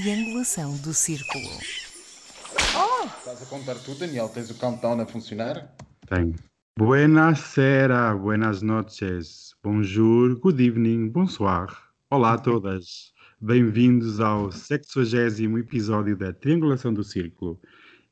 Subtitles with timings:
[0.00, 1.48] triangulação do círculo.
[2.76, 3.06] Oh!
[3.06, 4.28] Estás a contar tudo, Daniel?
[4.28, 5.74] Tens o countdown a funcionar?
[6.06, 6.34] Tenho.
[6.78, 11.68] Buenasera, buenas noches, bonjour, good evening, bonsoir.
[12.10, 13.14] Olá a todas.
[13.40, 17.58] Bem-vindos ao 60 episódio da Triangulação do Círculo.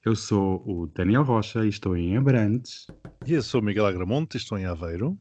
[0.06, 2.86] Eu sou o Daniel Rocha e estou em Abrantes.
[3.26, 5.18] E eu sou o Miguel Agramonte e estou em Aveiro.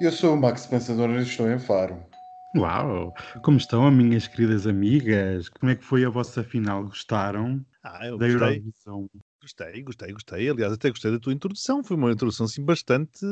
[0.00, 2.13] Eu sou o Max Pensador e estou em Faro.
[2.56, 3.12] Uau!
[3.42, 5.48] Como estão, minhas queridas amigas?
[5.48, 6.84] Como é que foi a vossa final?
[6.84, 7.64] Gostaram?
[7.82, 8.48] Ah, eu da gostei.
[8.48, 9.10] Eurovisão?
[9.40, 10.48] Gostei, gostei, gostei.
[10.48, 11.82] Aliás, até gostei da tua introdução.
[11.82, 13.26] Foi uma introdução assim bastante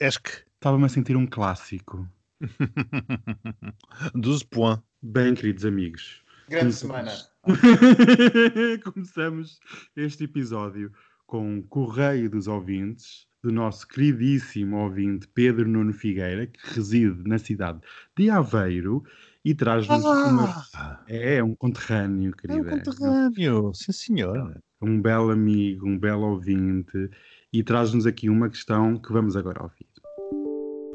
[0.00, 0.44] esque.
[0.54, 2.08] Estava-me a sentir um clássico.
[4.14, 4.82] 12 points.
[5.02, 6.22] Bem, queridos amigos.
[6.48, 7.12] Grande semana.
[8.84, 9.58] Começamos
[9.96, 10.92] este episódio
[11.26, 17.38] com o Correio dos Ouvintes, do nosso queridíssimo ouvinte Pedro Nuno Figueira, que reside na
[17.38, 17.78] cidade
[18.16, 19.04] de Aveiro
[19.44, 20.28] e traz-nos ah!
[20.28, 21.04] uma...
[21.06, 22.70] É, um conterrâneo, querida.
[22.70, 24.58] É um conterrâneo, sim senhor.
[24.80, 27.10] Um belo amigo, um belo ouvinte
[27.52, 29.86] e traz-nos aqui uma questão que vamos agora ouvir.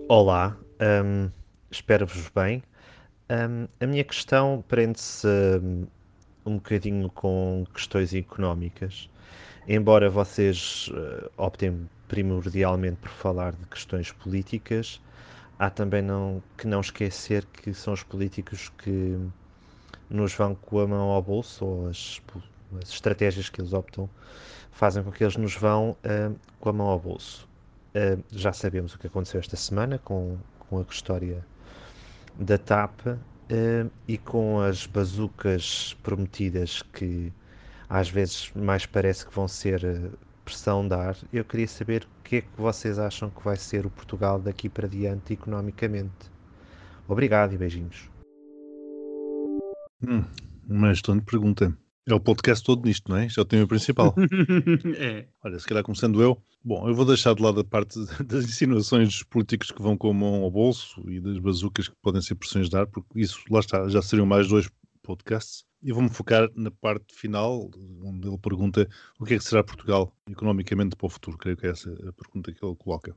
[0.07, 0.57] Olá,
[1.05, 1.29] um,
[1.69, 2.63] espero-vos bem.
[3.29, 5.27] Um, a minha questão prende-se
[5.61, 5.85] um,
[6.47, 9.07] um bocadinho com questões económicas.
[9.67, 14.99] Embora vocês uh, optem primordialmente por falar de questões políticas,
[15.57, 19.17] há também não, que não esquecer que são os políticos que
[20.09, 22.21] nos vão com a mão ao bolso, ou as,
[22.81, 24.09] as estratégias que eles optam
[24.71, 27.47] fazem com que eles nos vão uh, com a mão ao bolso.
[27.93, 31.45] Uh, já sabemos o que aconteceu esta semana com, com a história
[32.39, 37.31] da TAP uh, e com as bazucas prometidas que
[37.87, 40.11] às vezes mais parece que vão ser
[40.49, 43.89] pressão dar, eu queria saber o que é que vocês acham que vai ser o
[43.89, 46.31] Portugal daqui para diante economicamente.
[47.07, 48.09] Obrigado e beijinhos.
[50.01, 50.23] Hum,
[50.67, 51.77] uma excelente pergunta.
[52.07, 53.29] É o podcast todo nisto, não é?
[53.29, 54.15] Já é o tema principal.
[54.97, 55.27] é.
[55.43, 56.41] Olha, se calhar começando eu.
[56.63, 60.09] Bom, eu vou deixar de lado a parte das insinuações dos políticos que vão com
[60.09, 63.39] a mão ao bolso e das bazucas que podem ser pressões de dar, porque isso,
[63.51, 64.67] lá está, já seriam mais dois
[65.03, 65.63] podcasts.
[65.81, 67.69] E vou-me focar na parte final,
[68.03, 71.37] onde ele pergunta o que é que será Portugal economicamente para o futuro.
[71.37, 73.15] Creio que é essa a pergunta que ele coloca.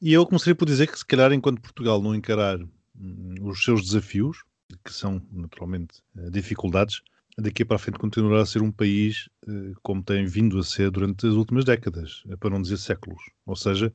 [0.00, 3.82] E eu começaria por dizer que, se calhar, enquanto Portugal não encarar hum, os seus
[3.82, 4.38] desafios,
[4.84, 7.02] que são naturalmente eh, dificuldades,
[7.38, 10.90] daqui para a frente continuará a ser um país eh, como tem vindo a ser
[10.90, 13.22] durante as últimas décadas, para não dizer séculos.
[13.46, 13.92] Ou seja,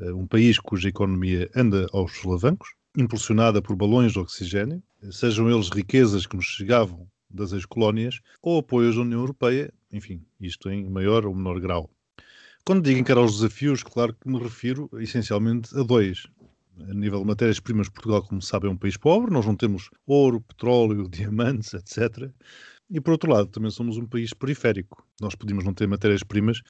[0.00, 5.68] eh, um país cuja economia anda aos solavancos, impulsionada por balões de oxigênio, sejam eles
[5.68, 11.26] riquezas que nos chegavam das ex-colónias ou apoios da União Europeia, enfim, isto em maior
[11.26, 11.90] ou menor grau.
[12.64, 16.26] Quando digo encarar os desafios, claro que me refiro essencialmente a dois.
[16.88, 20.40] A nível de matérias-primas, Portugal, como sabem, é um país pobre, nós não temos ouro,
[20.40, 22.30] petróleo, diamantes, etc.
[22.90, 25.06] E por outro lado, também somos um país periférico.
[25.20, 26.62] Nós podíamos não ter matérias-primas,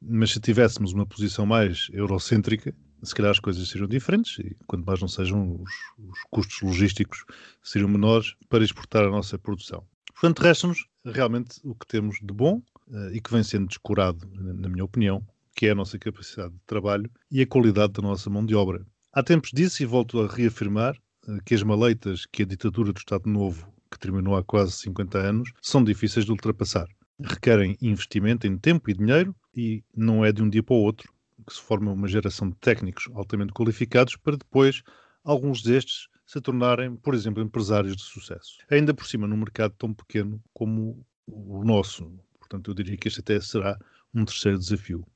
[0.00, 4.86] mas se tivéssemos uma posição mais eurocêntrica, se calhar as coisas seriam diferentes e quanto
[4.86, 7.24] mais não sejam os, os custos logísticos
[7.62, 9.84] seriam menores para exportar a nossa produção.
[10.12, 14.68] Portanto, resta-nos realmente o que temos de bom uh, e que vem sendo descurado, na
[14.68, 18.44] minha opinião, que é a nossa capacidade de trabalho e a qualidade da nossa mão
[18.44, 18.84] de obra.
[19.12, 20.96] Há tempos disse e volto a reafirmar
[21.26, 25.18] uh, que as maleitas que a ditadura do Estado Novo, que terminou há quase 50
[25.18, 26.88] anos, são difíceis de ultrapassar.
[27.20, 31.12] Requerem investimento em tempo e dinheiro e não é de um dia para o outro
[31.46, 34.82] que se forma uma geração de técnicos altamente qualificados para depois
[35.24, 38.56] alguns destes se tornarem, por exemplo, empresários de sucesso.
[38.70, 42.10] Ainda por cima, num mercado tão pequeno como o nosso.
[42.38, 43.78] Portanto, eu diria que este até será
[44.14, 45.06] um terceiro desafio.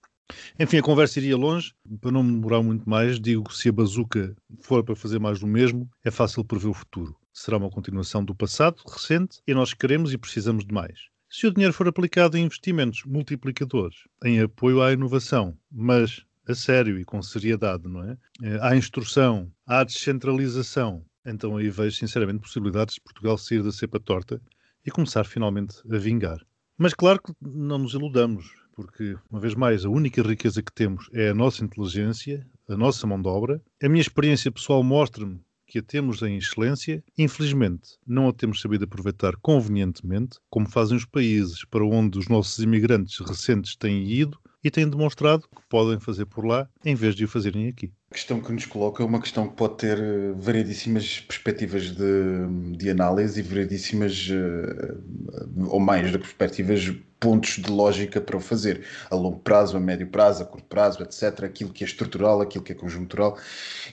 [0.59, 1.73] Enfim, a conversa iria longe.
[2.03, 5.41] Para não me demorar muito mais, digo que se a bazuca for para fazer mais
[5.41, 7.17] do mesmo, é fácil prever o futuro.
[7.33, 11.53] Será uma continuação do passado recente e nós queremos e precisamos de mais se o
[11.53, 17.23] dinheiro for aplicado em investimentos multiplicadores, em apoio à inovação, mas a sério e com
[17.23, 18.17] seriedade, não é?
[18.43, 23.99] Eh, à instrução, à descentralização, então aí vejo sinceramente possibilidades de Portugal sair da cepa
[23.99, 24.41] torta
[24.85, 26.39] e começar finalmente a vingar.
[26.79, 31.09] Mas claro que não nos iludamos, porque, uma vez mais, a única riqueza que temos
[31.13, 33.63] é a nossa inteligência, a nossa mão de obra.
[33.83, 38.85] A minha experiência pessoal mostra-me que a temos em excelência, infelizmente não a temos sabido
[38.85, 44.71] aproveitar convenientemente, como fazem os países para onde os nossos imigrantes recentes têm ido e
[44.71, 47.93] têm demonstrado que podem fazer por lá em vez de o fazerem aqui.
[48.11, 52.77] A questão que nos coloca é uma questão que pode ter eh, variedíssimas perspectivas de,
[52.77, 58.85] de análise e variedíssimas, uh, ou mais, de perspectivas, pontos de lógica para o fazer,
[59.09, 61.45] a longo prazo, a médio prazo, a curto prazo, etc.
[61.45, 63.39] Aquilo que é estrutural, aquilo que é conjuntural.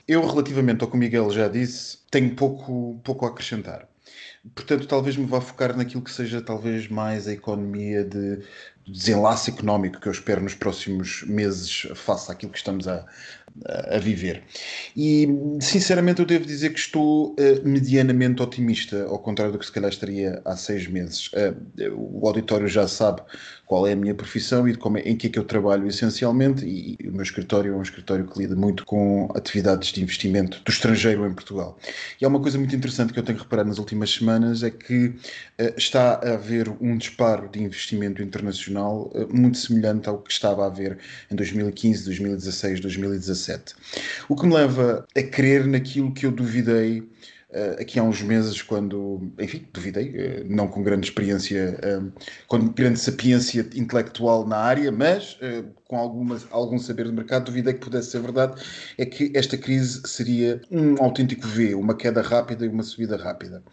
[0.07, 3.87] Eu, relativamente ao que o Miguel já disse, tenho pouco, pouco a acrescentar.
[4.55, 8.39] portanto, talvez me vá focar naquilo que seja talvez mais a economia de
[8.87, 13.05] desenlace económico que eu espero nos próximos meses face àquilo que estamos a,
[13.65, 14.43] a viver.
[14.95, 15.27] E,
[15.61, 19.89] sinceramente, eu devo dizer que estou uh, medianamente otimista, ao contrário do que se calhar
[19.89, 21.27] estaria há seis meses.
[21.27, 23.21] Uh, o auditório já sabe
[23.65, 25.87] qual é a minha profissão e de como é, em que é que eu trabalho
[25.87, 30.01] essencialmente, e, e o meu escritório é um escritório que lida muito com atividades de
[30.01, 31.77] investimento do estrangeiro em Portugal.
[32.19, 35.07] E há uma coisa muito interessante que eu tenho reparado nas últimas semanas, é que
[35.07, 40.67] uh, está a haver um disparo de investimento internacional muito semelhante ao que estava a
[40.67, 40.97] haver
[41.31, 43.75] em 2015, 2016, 2017 2017.
[44.27, 47.05] O que me leva a crer naquilo que eu duvidei uh,
[47.79, 52.11] aqui há uns meses, quando, enfim, duvidei, uh, não com grande experiência, uh,
[52.47, 55.37] com grande sapiência intelectual na área, mas
[55.87, 58.61] com alguma, algum saber de mercado, duvidei que pudesse ser verdade,
[58.97, 63.63] é que esta crise seria um autêntico V, uma queda rápida e uma subida rápida.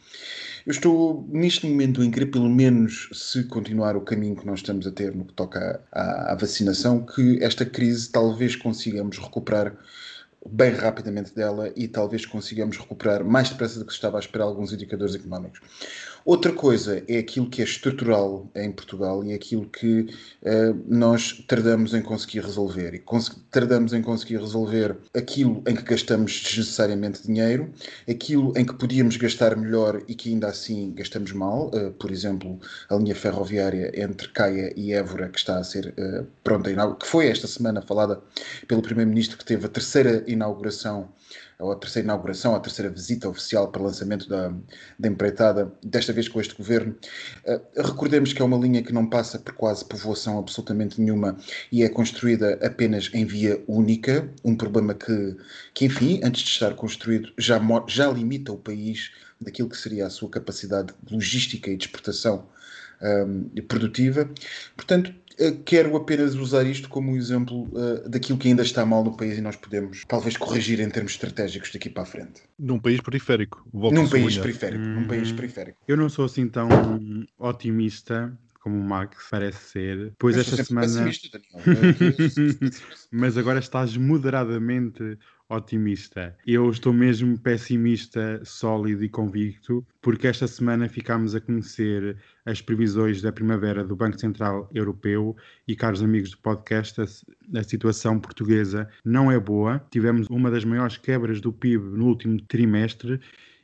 [0.66, 4.86] Eu estou neste momento em crer, pelo menos se continuar o caminho que nós estamos
[4.86, 9.74] a ter no que toca à, à vacinação, que esta crise talvez consigamos recuperar
[10.46, 14.44] bem rapidamente dela e talvez consigamos recuperar mais depressa do que se estava a esperar
[14.44, 15.60] alguns indicadores económicos.
[16.24, 21.44] Outra coisa é aquilo que é estrutural em Portugal e é aquilo que uh, nós
[21.46, 22.94] tardamos em conseguir resolver.
[22.94, 23.02] E
[23.50, 27.72] tardamos em conseguir resolver aquilo em que gastamos desnecessariamente dinheiro,
[28.08, 31.70] aquilo em que podíamos gastar melhor e que ainda assim gastamos mal.
[31.74, 36.26] Uh, por exemplo, a linha ferroviária entre Caia e Évora, que está a ser uh,
[36.44, 38.20] pronta, que foi esta semana falada
[38.68, 41.08] pelo Primeiro-Ministro, que teve a terceira inauguração
[41.60, 44.52] ou a terceira inauguração, a terceira visita oficial para lançamento da,
[44.98, 46.96] da empreitada, desta vez com este governo.
[47.44, 51.36] Uh, recordemos que é uma linha que não passa por quase povoação absolutamente nenhuma
[51.70, 55.36] e é construída apenas em via única, um problema que,
[55.74, 59.10] que enfim, antes de estar construído, já, já limita o país
[59.40, 62.46] daquilo que seria a sua capacidade logística e de exportação
[63.02, 64.28] um, produtiva.
[64.76, 65.29] Portanto, eh,
[65.64, 69.38] quero apenas usar isto como um exemplo uh, daquilo que ainda está mal no país
[69.38, 72.42] e nós podemos talvez corrigir em termos estratégicos daqui para a frente.
[72.58, 73.64] Num país periférico.
[73.72, 75.78] Num país periférico, hum, num país periférico.
[75.86, 76.68] Eu não sou assim tão
[77.38, 80.12] otimista como o Max parece ser.
[80.18, 81.10] Pois esta semana.
[83.10, 85.18] Mas agora estás moderadamente
[85.48, 86.36] otimista.
[86.46, 92.16] Eu estou mesmo pessimista, sólido e convicto, porque esta semana ficámos a conhecer
[92.50, 95.36] as previsões da primavera do Banco Central Europeu
[95.66, 97.04] e, caros amigos do podcast, a,
[97.58, 99.84] a situação portuguesa não é boa.
[99.90, 103.20] Tivemos uma das maiores quebras do PIB no último trimestre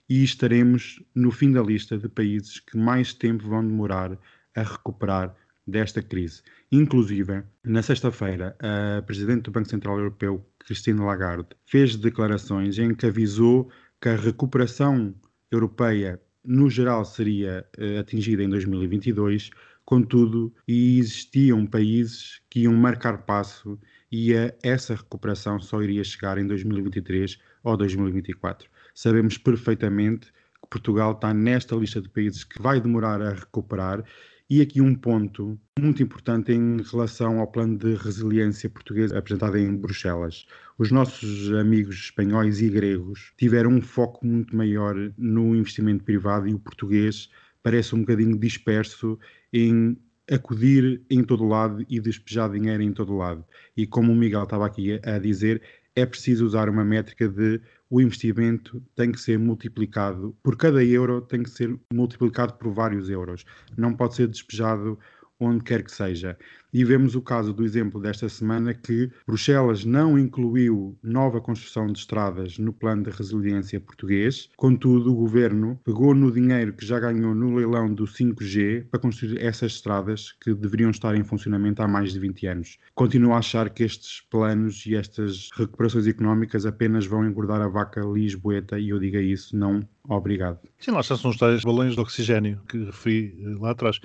[0.09, 4.17] e estaremos no fim da lista de países que mais tempo vão demorar
[4.55, 5.35] a recuperar
[5.67, 6.43] desta crise.
[6.71, 13.07] Inclusive, na sexta-feira, a Presidente do Banco Central Europeu, Christine Lagarde, fez declarações em que
[13.07, 13.69] avisou
[14.01, 15.13] que a recuperação
[15.51, 19.51] europeia, no geral, seria uh, atingida em 2022,
[19.85, 23.79] contudo, existiam países que iam marcar passo
[24.11, 24.33] e
[24.63, 28.69] essa recuperação só iria chegar em 2023 ou 2024.
[28.95, 30.33] Sabemos perfeitamente
[30.63, 34.05] que Portugal está nesta lista de países que vai demorar a recuperar
[34.49, 39.77] e aqui um ponto muito importante em relação ao plano de resiliência português apresentado em
[39.77, 40.47] Bruxelas.
[40.79, 46.55] Os nossos amigos espanhóis e gregos tiveram um foco muito maior no investimento privado e
[46.55, 47.29] o português
[47.61, 49.19] parece um bocadinho disperso
[49.53, 49.99] em
[50.31, 53.45] acudir em todo lado e despejar dinheiro em todo lado.
[53.77, 55.61] E como o Miguel estava aqui a dizer,
[55.97, 61.21] é preciso usar uma métrica de o investimento tem que ser multiplicado, por cada euro
[61.21, 63.45] tem que ser multiplicado por vários euros.
[63.77, 64.99] Não pode ser despejado
[65.39, 66.37] onde quer que seja.
[66.73, 71.99] E vemos o caso do exemplo desta semana que Bruxelas não incluiu nova construção de
[71.99, 77.35] estradas no plano de resiliência português, contudo, o governo pegou no dinheiro que já ganhou
[77.35, 82.13] no leilão do 5G para construir essas estradas que deveriam estar em funcionamento há mais
[82.13, 82.79] de 20 anos.
[82.95, 88.01] Continuo a achar que estes planos e estas recuperações económicas apenas vão engordar a vaca
[88.01, 90.61] lisboeta e eu digo isso, não Obrigado.
[90.79, 93.99] Sim, lá são os tais balões de oxigênio que referi eh, lá atrás.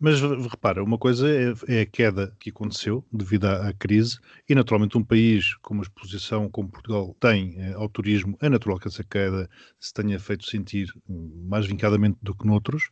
[0.00, 5.02] Mas repara, uma coisa é, é queda que aconteceu devido à, crise e naturalmente um
[5.02, 9.48] país com uma exposição como Portugal tem eh, ao turismo, é natural que essa queda
[9.80, 12.90] se tenha feito sentir mais vincadamente do que noutros.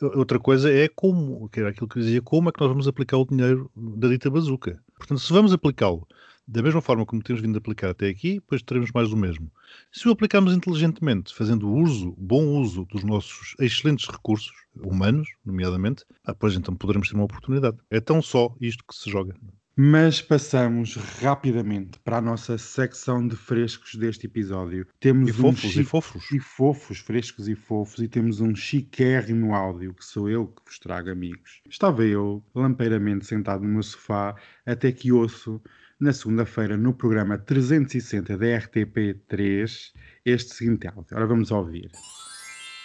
[0.00, 3.16] Outra coisa é como, que era aquilo que dizia, como é que nós vamos aplicar
[3.16, 4.80] o dinheiro da dita bazuca.
[4.96, 6.06] Portanto, se vamos aplicá-lo
[6.46, 9.50] da mesma forma como temos vindo a aplicar até aqui, depois teremos mais do mesmo.
[9.92, 16.34] Se o aplicarmos inteligentemente, fazendo uso, bom uso dos nossos excelentes recursos humanos, nomeadamente, ah,
[16.34, 17.78] pois então poderemos ter uma oportunidade.
[17.90, 19.34] É tão só isto que se joga.
[19.74, 24.86] Mas passamos rapidamente para a nossa secção de frescos deste episódio.
[25.00, 26.30] Temos E um fofos, e chi- fofos.
[26.30, 30.78] e fofos, frescos e fofos, e temos um chiquérrimo áudio que sou eu que vos
[30.78, 31.62] trago, amigos.
[31.66, 35.58] Estava eu, lampeiramente sentado no meu sofá, até que ouço,
[36.02, 39.92] na segunda-feira, no programa 360 da RTP3,
[40.24, 41.16] este seguinte áudio.
[41.16, 41.92] Ora, vamos ouvir.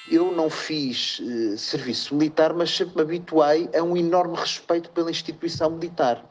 [0.09, 5.09] Eu não fiz eh, serviço militar, mas sempre me habituei a um enorme respeito pela
[5.09, 6.23] instituição militar.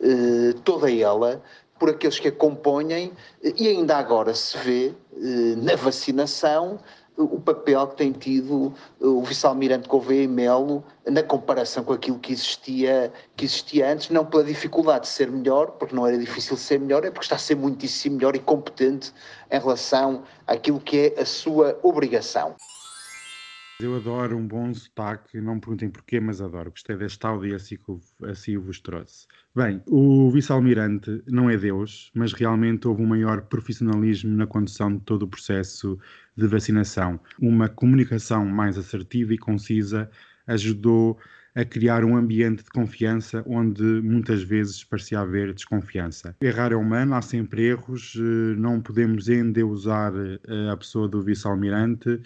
[0.00, 1.42] Eh, toda ela,
[1.78, 3.12] por aqueles que a compõem,
[3.44, 6.80] eh, e ainda agora se vê eh, na vacinação
[7.16, 12.18] o papel que tem tido eh, o vice-almirante Gouveia e Melo na comparação com aquilo
[12.18, 16.56] que existia, que existia antes, não pela dificuldade de ser melhor, porque não era difícil
[16.56, 19.12] ser melhor, é porque está a ser muitíssimo melhor e competente
[19.50, 22.54] em relação àquilo que é a sua obrigação.
[23.82, 26.70] Eu adoro um bom sotaque, não me perguntem porquê, mas adoro.
[26.70, 27.78] Gostei deste áudio e assim,
[28.24, 29.26] assim vos trouxe.
[29.56, 35.00] Bem, o vice-almirante não é Deus, mas realmente houve um maior profissionalismo na condução de
[35.00, 35.98] todo o processo
[36.36, 37.18] de vacinação.
[37.40, 40.10] Uma comunicação mais assertiva e concisa
[40.46, 41.18] ajudou
[41.54, 46.36] a criar um ambiente de confiança onde muitas vezes parecia haver desconfiança.
[46.40, 52.20] Errar é humano, há sempre erros, eh, não podemos endeusar eh, a pessoa do vice-almirante,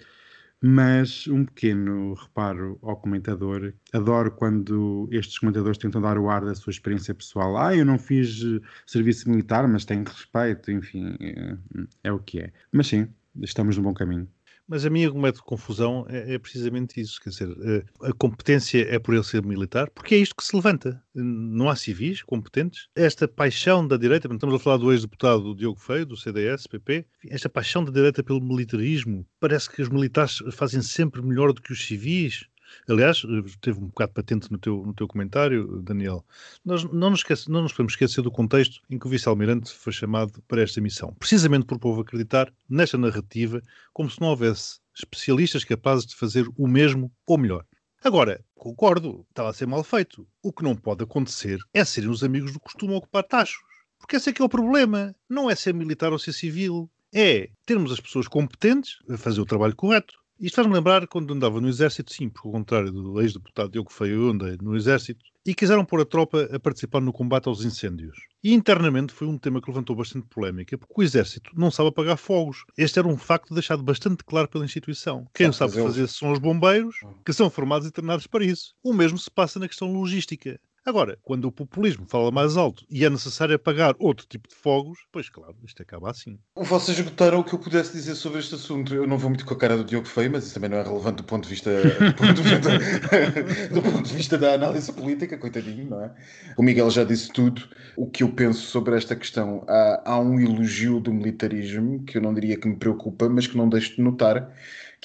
[0.61, 3.73] mas um pequeno reparo ao comentador.
[3.93, 7.57] Adoro quando estes comentadores tentam dar o ar da sua experiência pessoal.
[7.57, 11.57] Ah, eu não fiz eh, serviço militar, mas tenho respeito, enfim, é,
[12.05, 12.51] é o que é.
[12.71, 13.07] Mas sim,
[13.41, 14.27] estamos no bom caminho.
[14.67, 17.21] Mas a minha argumento de confusão é, é precisamente isso.
[17.21, 20.55] Quer dizer, eh, a competência é por ele ser militar, porque é isto que se
[20.55, 21.01] levanta.
[21.13, 22.87] Não há civis competentes.
[22.95, 27.47] Esta paixão da direita, estamos a falar do ex-deputado Diogo Feio, do CDS, PP, esta
[27.47, 31.85] paixão da direita pelo militarismo, parece que os militares fazem sempre melhor do que os
[31.85, 32.45] civis.
[32.89, 36.25] Aliás, eh, teve um bocado patente no teu, no teu comentário, Daniel.
[36.63, 39.93] Nós não nos, esquece, não nos podemos esquecer do contexto em que o vice-almirante foi
[39.93, 41.13] chamado para esta missão.
[41.19, 43.61] Precisamente por o povo acreditar nesta narrativa,
[43.93, 47.65] como se não houvesse especialistas capazes de fazer o mesmo ou melhor.
[48.03, 50.27] Agora, concordo, estava a ser mal feito.
[50.41, 53.57] O que não pode acontecer é serem os amigos do costume a ocupar tachos.
[53.97, 55.15] Porque esse é que é o problema.
[55.27, 56.87] Não é ser militar ou ser civil.
[57.13, 60.13] É termos as pessoas competentes a fazer o trabalho correto.
[60.39, 64.29] Isto faz-me lembrar quando andava no exército, sim, porque ao contrário do ex-deputado Diogo Feio,
[64.29, 68.17] andei no exército, e quiseram pôr a tropa a participar no combate aos incêndios.
[68.43, 72.17] E internamente foi um tema que levantou bastante polémica, porque o exército não sabe apagar
[72.17, 72.65] fogos.
[72.77, 75.25] Este era um facto deixado bastante claro pela instituição.
[75.33, 78.73] Quem Sabe sabe fazer são os bombeiros, que são formados e treinados para isso.
[78.83, 80.59] O mesmo se passa na questão logística.
[80.85, 84.99] Agora, quando o populismo fala mais alto e é necessário apagar outro tipo de fogos,
[85.11, 86.37] pois claro, isto acaba assim.
[86.55, 88.93] Vocês esgotaram o que eu pudesse dizer sobre este assunto.
[88.93, 90.83] Eu não vou muito com a cara do Diogo Feio, mas isso também não é
[90.83, 94.93] relevante do ponto de vista, do ponto de vista, do ponto de vista da análise
[94.93, 96.13] política, coitadinho, não é?
[96.55, 97.67] O Miguel já disse tudo.
[97.97, 102.21] O que eu penso sobre esta questão, há, há um elogio do militarismo que eu
[102.21, 104.53] não diria que me preocupa, mas que não deixo de notar,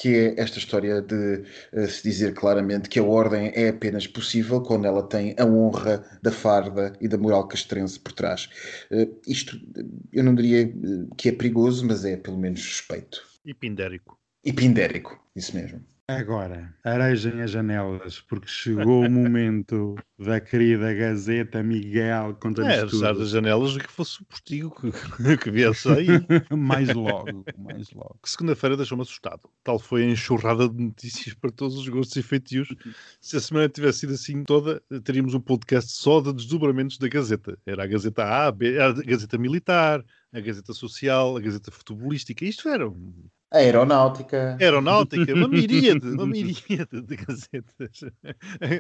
[0.01, 4.63] que é esta história de eh, se dizer claramente que a ordem é apenas possível
[4.63, 8.49] quando ela tem a honra da farda e da moral castrense por trás.
[8.91, 10.73] Eh, isto eh, eu não diria
[11.19, 13.23] que é perigoso, mas é pelo menos suspeito.
[13.45, 14.19] E pindérico.
[14.43, 15.85] E pindérico, isso mesmo.
[16.19, 23.13] Agora, arejem as janelas, porque chegou o momento da querida Gazeta Miguel É, conta-nos arejar
[23.13, 23.23] tudo.
[23.23, 24.91] as janelas que fosse o postigo que,
[25.39, 26.07] que viesse aí.
[26.57, 28.19] mais logo, mais logo.
[28.23, 29.49] que segunda-feira deixou-me assustado.
[29.63, 32.75] Tal foi a enxurrada de notícias para todos os gostos e feitios.
[33.21, 37.59] Se a semana tivesse sido assim toda, teríamos um podcast só de desdobramentos da Gazeta.
[37.65, 42.45] Era a Gazeta A, a B, a Gazeta Militar, a Gazeta Social, a Gazeta Futebolística.
[42.45, 43.13] Isto era um-
[43.53, 44.57] A aeronáutica.
[44.61, 48.05] aeronáutica, uma miríade, uma miríade de gazetas.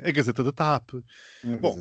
[0.06, 1.02] A Gazeta da TAP.
[1.60, 1.76] Bom,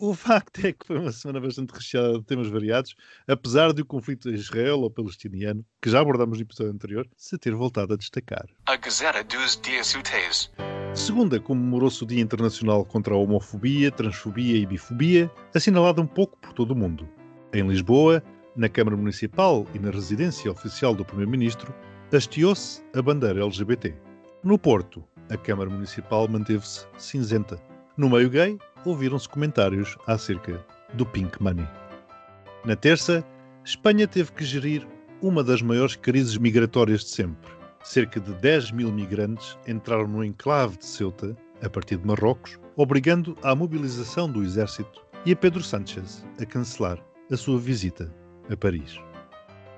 [0.00, 2.96] O facto é que foi uma semana bastante recheada de temas variados,
[3.28, 7.96] apesar de o conflito israelo-palestiniano, que já abordámos no episódio anterior, se ter voltado a
[7.96, 8.46] destacar.
[8.66, 10.50] A Gazeta dos Dias Úteis.
[10.92, 16.52] Segunda comemorou-se o Dia Internacional contra a Homofobia, Transfobia e Bifobia, assinalado um pouco por
[16.52, 17.08] todo o mundo.
[17.52, 18.20] Em Lisboa,
[18.56, 21.72] na Câmara Municipal e na residência oficial do Primeiro-Ministro,
[22.16, 23.94] hasteou-se a bandeira LGBT.
[24.42, 27.58] No Porto, a Câmara Municipal manteve-se cinzenta.
[27.96, 31.66] No meio gay, ouviram-se comentários acerca do Pink Money.
[32.64, 33.24] Na terça,
[33.64, 34.86] Espanha teve que gerir
[35.22, 37.50] uma das maiores crises migratórias de sempre.
[37.82, 43.36] Cerca de 10 mil migrantes entraram no enclave de Ceuta, a partir de Marrocos, obrigando
[43.42, 46.98] à mobilização do exército e a Pedro Sánchez a cancelar
[47.30, 48.12] a sua visita
[48.50, 48.98] a Paris.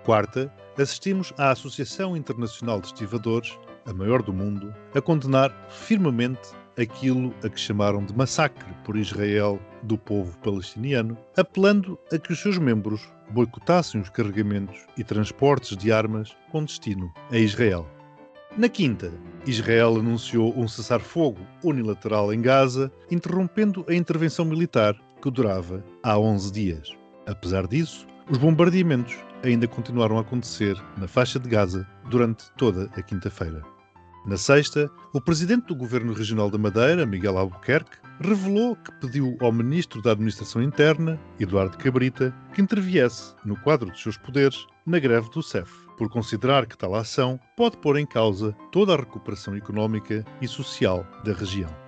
[0.06, 0.48] Quarta,
[0.78, 7.48] assistimos à Associação Internacional de Estivadores, a maior do mundo, a condenar firmemente aquilo a
[7.48, 13.00] que chamaram de massacre por Israel do povo palestiniano, apelando a que os seus membros
[13.30, 17.84] boicotassem os carregamentos e transportes de armas com destino a Israel.
[18.56, 19.12] Na quinta,
[19.44, 26.52] Israel anunciou um cessar-fogo unilateral em Gaza, interrompendo a intervenção militar que durava há 11
[26.52, 26.92] dias.
[27.26, 33.02] Apesar disso, os bombardeamentos ainda continuaram a acontecer na faixa de Gaza durante toda a
[33.02, 33.62] quinta-feira.
[34.26, 39.52] Na sexta, o presidente do Governo Regional da Madeira, Miguel Albuquerque, revelou que pediu ao
[39.52, 45.30] ministro da Administração Interna, Eduardo Cabrita, que interviesse, no quadro dos seus poderes, na greve
[45.30, 50.24] do CEF, por considerar que tal ação pode pôr em causa toda a recuperação económica
[50.40, 51.85] e social da região.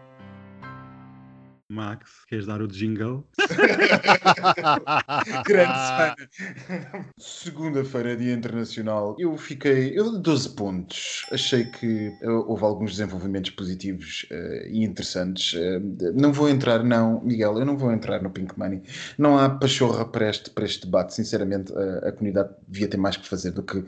[1.71, 3.29] Max, queres dar o jingle?
[5.45, 6.17] Grande semana.
[7.19, 9.15] Segunda-feira, Dia Internacional.
[9.19, 9.93] Eu fiquei.
[9.99, 11.27] Eu 12 pontos.
[11.31, 15.53] Achei que uh, houve alguns desenvolvimentos positivos uh, e interessantes.
[15.53, 15.79] Uh,
[16.15, 18.83] não vou entrar, não, Miguel, eu não vou entrar no Pink Money.
[19.19, 21.15] Não há pachorra para este, para este debate.
[21.15, 21.71] Sinceramente,
[22.03, 23.85] a comunidade devia ter mais que fazer do que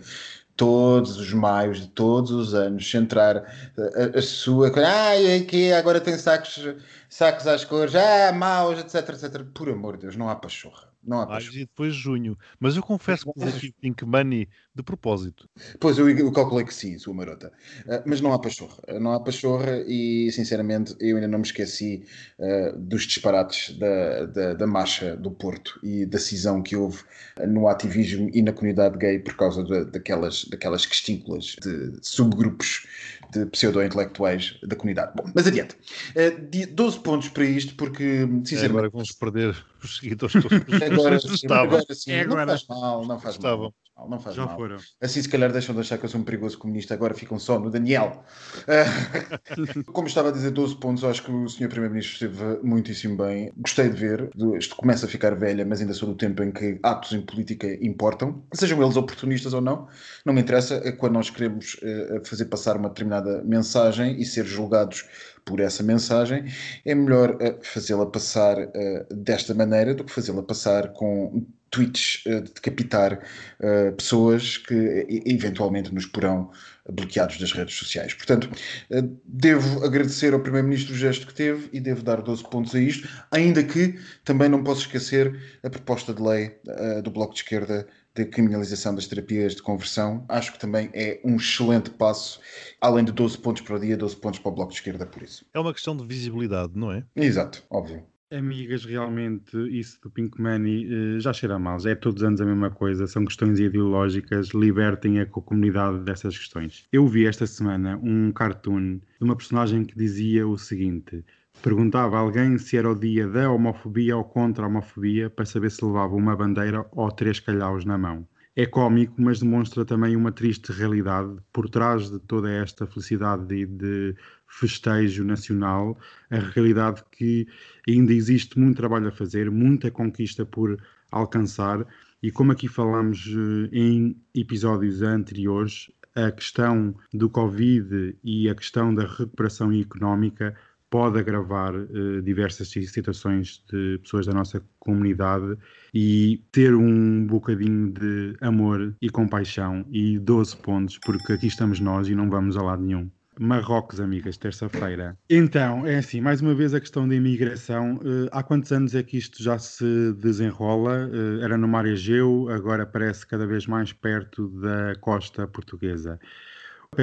[0.61, 3.39] todos os maios de todos os anos centrar
[3.79, 4.71] a, a sua.
[4.77, 6.63] Ah, aqui agora tem sacos
[7.09, 9.43] sacos às cores, ah, maus, etc, etc.
[9.55, 10.90] Por amor de Deus, não há pachorra.
[11.03, 11.57] Não há pachorra.
[11.57, 12.37] e depois junho.
[12.59, 15.49] Mas eu confesso que pus aqui Pink Money de propósito.
[15.79, 17.53] Pois, eu, eu calculei que sim, sua marota.
[17.87, 18.77] Uh, mas não há pachorra.
[19.01, 22.05] Não há pachorra e, sinceramente, eu ainda não me esqueci
[22.39, 27.03] uh, dos disparates da, da, da, marcha do Porto e da cisão que houve
[27.49, 32.87] no ativismo e na comunidade gay por causa de, daquelas, daquelas questínculas de subgrupos
[33.33, 35.13] de pseudo-intelectuais da comunidade.
[35.15, 35.77] Bom, mas adiante.
[36.17, 38.65] Uh, 12 pontos para isto, porque, sinceramente...
[38.65, 40.51] É, agora vamos perder os seguidores todos.
[40.83, 42.47] Agora, sim, agora sim, é agora.
[42.47, 43.65] não faz mal, não faz Estavam.
[43.65, 44.57] mal mal, não faz Já mal.
[44.57, 44.77] Foram.
[45.01, 47.59] Assim, se calhar, deixam de achar que eu sou um perigoso comunista, agora ficam só
[47.59, 48.25] no Daniel.
[49.93, 51.69] Como estava a dizer, 12 pontos, acho que o Sr.
[51.69, 53.53] Primeiro-Ministro esteve muitíssimo bem.
[53.57, 56.79] Gostei de ver, isto começa a ficar velha, mas ainda sou do tempo em que
[56.83, 59.89] atos em política importam, sejam eles oportunistas ou não,
[60.25, 64.45] não me interessa, é quando nós queremos uh, fazer passar uma determinada mensagem e ser
[64.45, 65.05] julgados
[65.45, 66.45] por essa mensagem,
[66.85, 72.43] é melhor uh, fazê-la passar uh, desta maneira do que fazê-la passar com tweets uh,
[72.43, 73.15] de decapitar
[73.61, 76.51] uh, pessoas que eventualmente nos porão
[76.91, 78.13] bloqueados das redes sociais.
[78.15, 78.51] Portanto,
[78.91, 82.81] uh, devo agradecer ao Primeiro-Ministro o gesto que teve e devo dar 12 pontos a
[82.81, 86.59] isto, ainda que também não posso esquecer a proposta de lei
[87.03, 90.25] do Bloco de Esquerda de criminalização das terapias de conversão.
[90.29, 92.41] Acho que também é um excelente passo,
[92.81, 95.23] além de 12 pontos para o dia, 12 pontos para o Bloco de Esquerda, por
[95.23, 95.45] isso.
[95.55, 97.05] É uma questão de visibilidade, não é?
[97.15, 98.05] Exato, óbvio.
[98.33, 102.45] Amigas, realmente, isso do Pink Money uh, já cheira mal, é todos os anos a
[102.45, 106.87] mesma coisa, são questões ideológicas, libertem a comunidade dessas questões.
[106.93, 111.25] Eu vi esta semana um cartoon de uma personagem que dizia o seguinte:
[111.61, 115.73] perguntava a alguém se era o dia da homofobia ou contra a homofobia para saber
[115.73, 118.29] se levava uma bandeira ou três calhaus na mão.
[118.57, 123.65] É cómico, mas demonstra também uma triste realidade por trás de toda esta felicidade e
[123.65, 124.15] de
[124.51, 125.99] festejo nacional,
[126.31, 127.47] a realidade que
[127.89, 131.87] ainda existe muito trabalho a fazer, muita conquista por alcançar,
[132.23, 138.95] e como aqui falamos eh, em episódios anteriores, a questão do Covid e a questão
[138.95, 140.55] da recuperação económica
[140.91, 145.57] pode agravar uh, diversas situações de pessoas da nossa comunidade
[145.95, 152.09] e ter um bocadinho de amor e compaixão e 12 pontos, porque aqui estamos nós
[152.09, 153.09] e não vamos a lado nenhum.
[153.43, 155.17] Marrocos, amigas, terça-feira.
[155.31, 157.95] Então, é assim, mais uma vez a questão da imigração.
[157.95, 161.09] Uh, há quantos anos é que isto já se desenrola?
[161.09, 166.21] Uh, era no Mar Egeu, agora parece cada vez mais perto da costa portuguesa.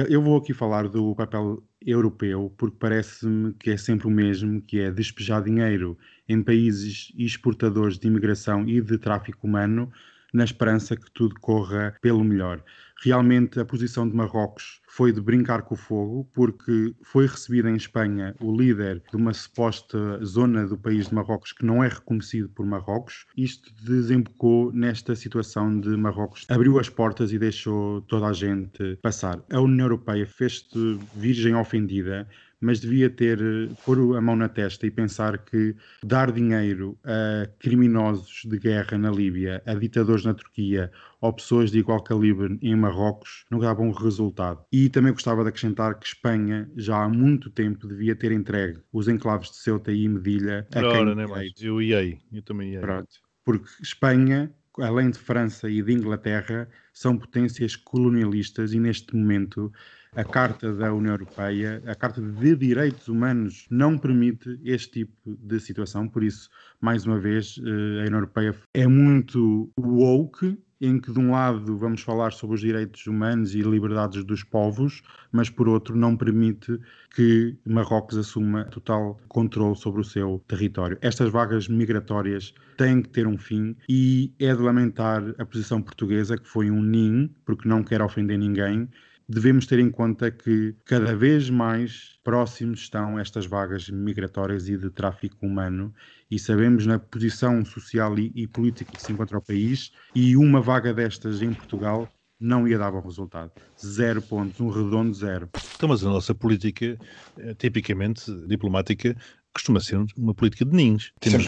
[0.08, 4.78] Eu vou aqui falar do papel europeu porque parece-me que é sempre o mesmo, que
[4.78, 5.98] é despejar dinheiro
[6.28, 9.90] em países exportadores de imigração e de tráfico humano
[10.32, 12.62] na esperança que tudo corra pelo melhor.
[13.00, 17.76] Realmente a posição de Marrocos foi de brincar com o fogo, porque foi recebido em
[17.76, 22.48] Espanha o líder de uma suposta zona do país de Marrocos que não é reconhecido
[22.48, 23.24] por Marrocos.
[23.36, 29.40] Isto desembocou nesta situação de Marrocos abriu as portas e deixou toda a gente passar.
[29.52, 32.26] A União Europeia fez-se virgem ofendida
[32.60, 37.46] mas devia ter eh, pôr a mão na testa e pensar que dar dinheiro a
[37.58, 40.90] criminosos de guerra na Líbia, a ditadores na Turquia
[41.20, 44.64] ou pessoas de igual calibre em Marrocos não dá bom resultado.
[44.72, 49.08] E também gostava de acrescentar que Espanha já há muito tempo devia ter entregue os
[49.08, 51.52] enclaves de Ceuta e Medilha a Ora, quem não é mais.
[51.60, 52.82] Eu ia aí, eu também ia aí.
[52.82, 53.08] Pronto.
[53.44, 59.72] Porque Espanha além de França e de Inglaterra, são potências colonialistas e neste momento
[60.14, 65.60] a Carta da União Europeia, a Carta de Direitos Humanos, não permite este tipo de
[65.60, 66.08] situação.
[66.08, 66.48] Por isso,
[66.80, 71.76] mais uma vez, eh, a União Europeia é muito woke em que de um lado
[71.76, 76.78] vamos falar sobre os direitos humanos e liberdades dos povos, mas por outro não permite
[77.14, 80.96] que Marrocos assuma total controle sobre o seu território.
[81.00, 86.38] Estas vagas migratórias têm que ter um fim e é de lamentar a posição portuguesa
[86.38, 88.88] que foi um nin, porque não quer ofender ninguém,
[89.28, 94.90] devemos ter em conta que cada vez mais próximos estão estas vagas migratórias e de
[94.90, 95.92] tráfico humano
[96.30, 100.60] e sabemos na posição social e, e política que se encontra o país e uma
[100.60, 102.08] vaga destas em Portugal
[102.40, 103.50] não ia dar bom resultado.
[103.84, 105.48] Zero pontos, um redondo zero.
[105.74, 106.96] Então, mas a nossa política,
[107.38, 109.16] eh, tipicamente diplomática,
[109.58, 111.12] costuma ser uma política de ninhos.
[111.20, 111.46] Temos,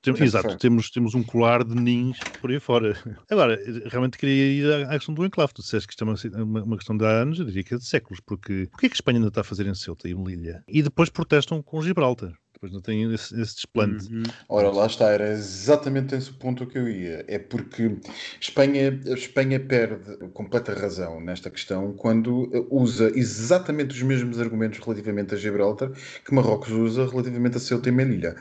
[0.00, 0.56] temos- exato, foi.
[0.56, 2.96] temos, temos um colar de ninhos por aí fora.
[3.30, 5.52] Agora, realmente queria ir à, à questão do enclave.
[5.52, 7.78] Tu disseste que isto é uma, uma, questão de há anos, eu diria que é
[7.78, 10.14] de séculos, porque porquê é que a Espanha ainda está a fazer em Ceuta e
[10.14, 10.62] Melilla?
[10.66, 12.32] E depois protestam com Gibraltar.
[12.62, 14.06] Depois não tem esse, esse desplante.
[14.14, 14.22] Uhum.
[14.48, 17.24] Ora, lá está, era exatamente esse o ponto que eu ia.
[17.26, 17.96] É porque
[18.40, 25.36] Espanha, Espanha perde completa razão nesta questão quando usa exatamente os mesmos argumentos relativamente a
[25.36, 25.90] Gibraltar
[26.24, 28.36] que Marrocos usa relativamente a Ceuta e Melilla.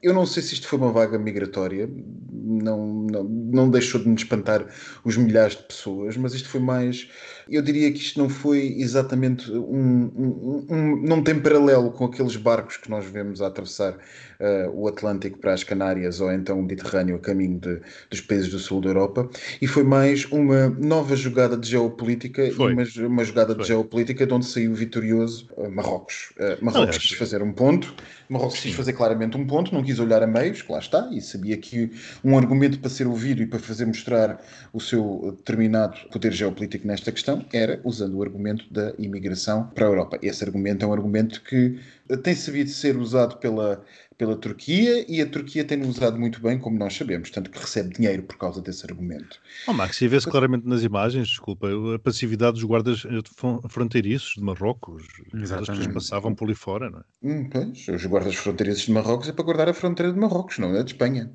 [0.00, 1.90] Eu não sei se isto foi uma vaga migratória,
[2.30, 4.64] não, não, não deixou de me espantar
[5.04, 7.08] os milhares de pessoas, mas isto foi mais.
[7.48, 10.10] Eu diria que isto não foi exatamente um.
[10.16, 13.96] um- um- não tem paralelo com aqueles barcos que nós vemos a atravessar
[14.38, 17.80] eh, o Atlântico para as Canárias ou então o Mediterrâneo a caminho de-
[18.10, 19.30] dos países do sul da Europa,
[19.62, 22.72] e foi mais uma nova jogada de geopolítica Foi.
[22.72, 23.62] e uma, uma jogada Foi.
[23.62, 26.32] de geopolítica de onde saiu vitorioso eh, Marrocos.
[26.38, 27.94] Eh, Marrocos quis fazer um ponto,
[28.28, 31.20] Marrocos quis fazer claramente um ponto, não quis olhar a meios, que lá está, e
[31.22, 31.90] sabia que
[32.24, 34.38] um argumento para ser ouvido e para fazer mostrar
[34.72, 39.88] o seu determinado poder geopolítico nesta questão era usando o argumento da imigração para a
[39.88, 40.18] Europa.
[40.22, 43.84] Esse argumento é um argumento que eh, tem sabido ser usado pela,
[44.16, 47.94] pela Turquia e a Turquia tem usado muito bem, como nós sabemos, tanto que recebe
[47.94, 49.40] dinheiro por causa desse argumento.
[49.68, 54.34] Oh, Max, e vê-se claramente nas imagens, desculpa, a passividade dos guardas eh, fron- fronteiriços
[54.34, 55.02] de Marrocos.
[55.02, 55.92] As pessoas Exatamente.
[55.94, 57.02] passavam por ali fora, não é?
[57.22, 60.74] Hum, pois, os guardas fronteiriços de Marrocos é para guardar a fronteira de Marrocos, não
[60.76, 61.32] é de Espanha.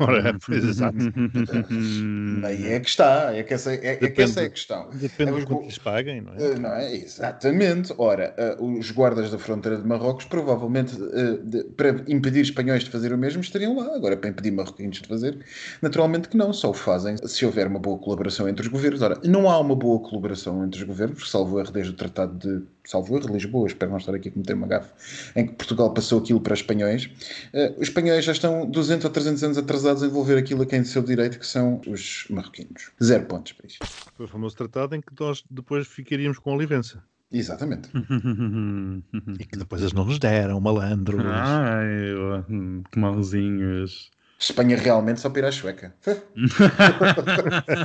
[0.00, 0.96] Ora, pois, exato.
[2.44, 4.88] Aí é que está, é que essa é, é que essa é a questão.
[4.92, 6.36] Depende É, os lhes paguem, não é?
[6.42, 6.94] Eh, Não é?
[6.96, 7.92] Exatamente.
[7.98, 12.90] Ora, eh, os guardas da fronteira de Marrocos provavelmente eh, de- para impedir espanhóis de
[12.90, 13.94] fazer o mesmo estariam lá.
[13.94, 15.38] Agora, para impedir marroquinos de fazer,
[15.82, 16.52] naturalmente que não.
[16.52, 19.02] Só o fazem se houver uma boa colaboração entre os governos.
[19.02, 22.62] Ora, não há uma boa colaboração entre os governos, salvo erro desde o Tratado de
[22.82, 24.88] salvo erro, Lisboa, espero não estar aqui a cometer uma gafe,
[25.36, 27.08] em que Portugal passou aquilo para espanhóis.
[27.52, 30.82] Eh, os espanhóis já estão 200 ou 300 anos atrasados em devolver aquilo a quem
[30.82, 32.90] de seu direito, que são os marroquinos.
[33.02, 33.82] Zero pontos para isto.
[34.16, 37.02] Foi o famoso tratado em que nós depois ficaríamos com a Olivença.
[37.32, 37.88] Exatamente.
[39.38, 41.20] E que depois eles não nos deram, malandros.
[41.24, 42.44] Ai, eu-
[42.90, 44.10] que malzinhos.
[44.40, 45.94] Espanha realmente só para ir à sueca.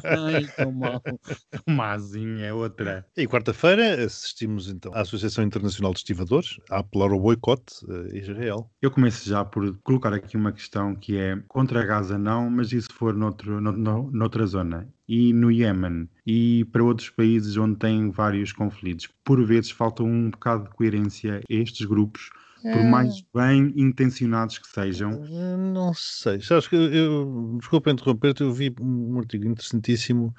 [0.06, 1.02] Ai, tão mal.
[2.40, 3.06] É outra.
[3.18, 8.18] E quarta-feira assistimos então à Associação Internacional de Estivadores a apelar ao boicote eh, a
[8.18, 8.70] Israel.
[8.82, 12.72] Eu começo já por colocar aqui uma questão que é contra a Gaza não, mas
[12.72, 14.88] e se for noutro, no- no- noutra zona?
[15.08, 16.10] E no Iémen?
[16.26, 19.08] E para outros países onde tem vários conflitos?
[19.24, 22.30] Por vezes falta um bocado de coerência a estes grupos,
[22.74, 25.12] por mais bem intencionados que sejam.
[25.26, 26.42] Eh, Não sei.
[26.42, 30.34] Sabes que eu, eu- desculpa interromper-te, eu vi um artigo interessantíssimo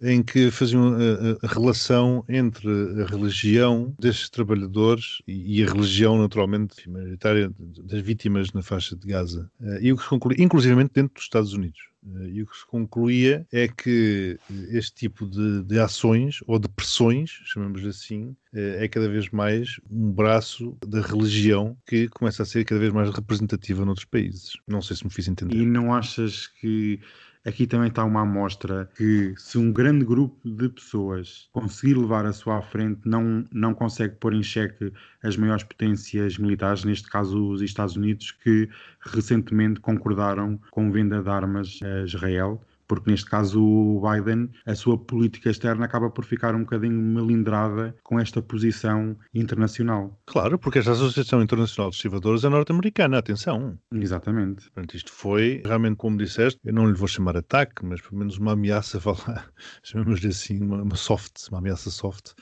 [0.00, 2.68] em que faziam a, a- a relação entre
[3.02, 7.50] a religião destes trabalhadores e, e a religião, naturalmente, maioritária
[7.84, 9.50] das vítimas na faixa de Gaza.
[9.60, 11.78] Eh, E o que se conclui, inclusivamente dentro dos Estados Unidos.
[12.16, 16.58] Eh, E o que se concluía é que eh, este tipo de, de ações ou
[16.58, 22.42] de pressões, chamamos assim, eh, é cada vez mais um braço da religião que começa
[22.42, 24.52] a ser cada vez mais representativa noutros países.
[24.66, 25.56] Não sei se me fiz entender.
[25.56, 27.00] E não achas que
[27.48, 32.32] aqui também está uma amostra que se um grande grupo de pessoas conseguir levar a
[32.32, 37.50] sua à frente, não, não consegue pôr em xeque as maiores potências militares, neste caso
[37.50, 38.68] os Estados Unidos, que
[39.00, 42.62] recentemente concordaram com venda de armas a Israel.
[42.88, 47.94] Porque neste caso o Biden, a sua política externa acaba por ficar um bocadinho melindrada
[48.02, 50.18] com esta posição internacional.
[50.26, 53.78] Claro, porque esta Associação Internacional de Estivadores é norte-americana, atenção.
[53.92, 54.64] Exatamente.
[54.70, 58.38] Portanto, isto foi realmente, como disseste, eu não lhe vou chamar ataque, mas pelo menos
[58.38, 58.98] uma ameaça,
[59.84, 62.32] chamamos-lhe assim, uma, uma soft, uma ameaça soft,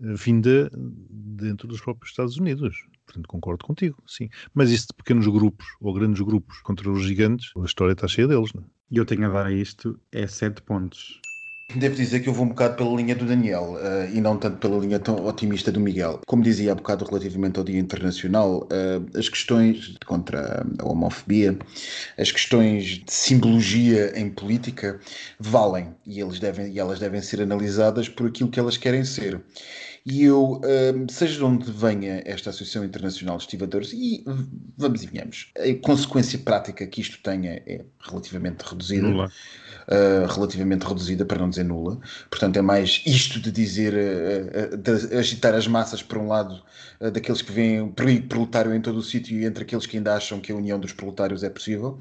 [0.00, 0.70] eh, vinda
[1.10, 2.76] dentro dos próprios Estados Unidos.
[3.06, 4.28] Portanto, concordo contigo, sim.
[4.52, 8.28] Mas isso de pequenos grupos ou grandes grupos contra os gigantes, a história está cheia
[8.28, 8.66] deles, não é?
[8.90, 11.20] E eu tenho a dar a isto é 7 pontos.
[11.74, 14.58] Devo dizer que eu vou um bocado pela linha do Daniel uh, e não tanto
[14.58, 16.20] pela linha tão otimista do Miguel.
[16.24, 21.58] Como dizia há bocado relativamente ao Dia Internacional, uh, as questões contra a homofobia,
[22.16, 25.00] as questões de simbologia em política
[25.40, 29.42] valem e, eles devem, e elas devem ser analisadas por aquilo que elas querem ser.
[30.06, 34.24] E eu, um, seja de onde venha esta Associação Internacional de Estivadores, e
[34.78, 39.28] vamos e venhamos, a consequência prática que isto tenha é relativamente reduzida.
[39.86, 42.00] Uh, relativamente reduzida, para não dizer nula.
[42.28, 46.60] Portanto, é mais isto de dizer, uh, uh, de agitar as massas por um lado,
[47.12, 47.88] daqueles que veem
[48.28, 50.92] proletário em todo o sítio e entre aqueles que ainda acham que a união dos
[50.92, 52.00] proletários é possível.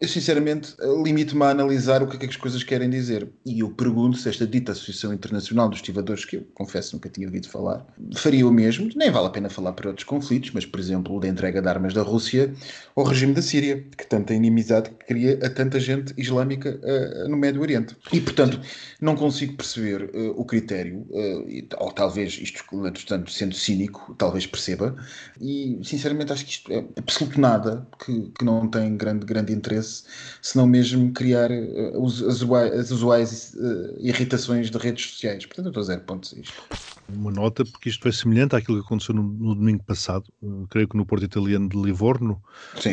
[0.00, 3.28] Eu, sinceramente, limito-me a analisar o que é que as coisas querem dizer.
[3.44, 7.26] E eu pergunto se esta dita Associação Internacional dos Estivadores, que eu confesso nunca tinha
[7.26, 7.84] ouvido falar,
[8.14, 8.88] faria o mesmo.
[8.94, 11.68] Nem vale a pena falar para outros conflitos, mas, por exemplo, o da entrega de
[11.68, 12.54] armas da Rússia
[12.94, 17.60] ao regime da Síria, que tanta inimizade cria a tanta gente islâmica uh, no Médio
[17.60, 17.96] Oriente.
[18.12, 18.60] E, portanto,
[19.00, 24.94] não consigo perceber uh, o critério, uh, ou talvez isto, portanto, sendo cínico, talvez perceba.
[25.40, 29.87] E, sinceramente, acho que isto é absoluto nada que, que não tem grande, grande interesse
[29.88, 30.04] interesse,
[30.42, 35.46] senão mesmo criar uh, as, as usuais uh, irritações de redes sociais.
[35.46, 36.62] Portanto, eu estou a zero pontos a isto.
[37.08, 40.88] Uma nota, porque isto é semelhante àquilo que aconteceu no, no domingo passado, uh, creio
[40.88, 42.42] que no porto italiano de Livorno,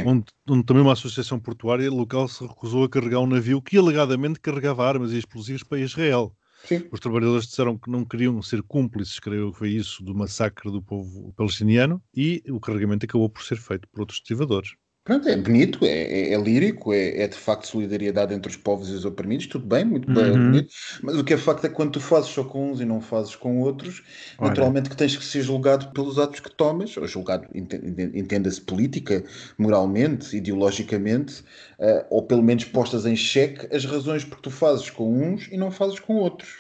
[0.06, 4.40] onde, onde, também uma associação portuária local se recusou a carregar um navio que alegadamente
[4.40, 6.34] carregava armas e explosivos para Israel.
[6.64, 6.84] Sim.
[6.92, 10.82] Os trabalhadores disseram que não queriam ser cúmplices, creio que foi isso, do massacre do
[10.82, 14.72] povo palestiniano e o carregamento acabou por ser feito por outros estivadores.
[15.06, 18.90] Pronto, é bonito, é, é, é lírico, é, é, de facto solidariedade entre os povos
[18.90, 20.46] e os oprimidos, tudo bem, muito bem, uhum.
[20.50, 20.74] bonito.
[21.04, 23.00] Mas o que é facto é que quando tu fazes só com uns e não
[23.00, 24.02] fazes com outros,
[24.40, 24.50] Olha.
[24.50, 29.24] naturalmente que tens que ser julgado pelos atos que tomas, ou julgado, entenda-se política,
[29.60, 31.42] moralmente, ideologicamente,
[31.78, 35.58] uh, ou pelo menos postas em xeque as razões porque tu fazes com uns e
[35.58, 36.58] não fazes com outros.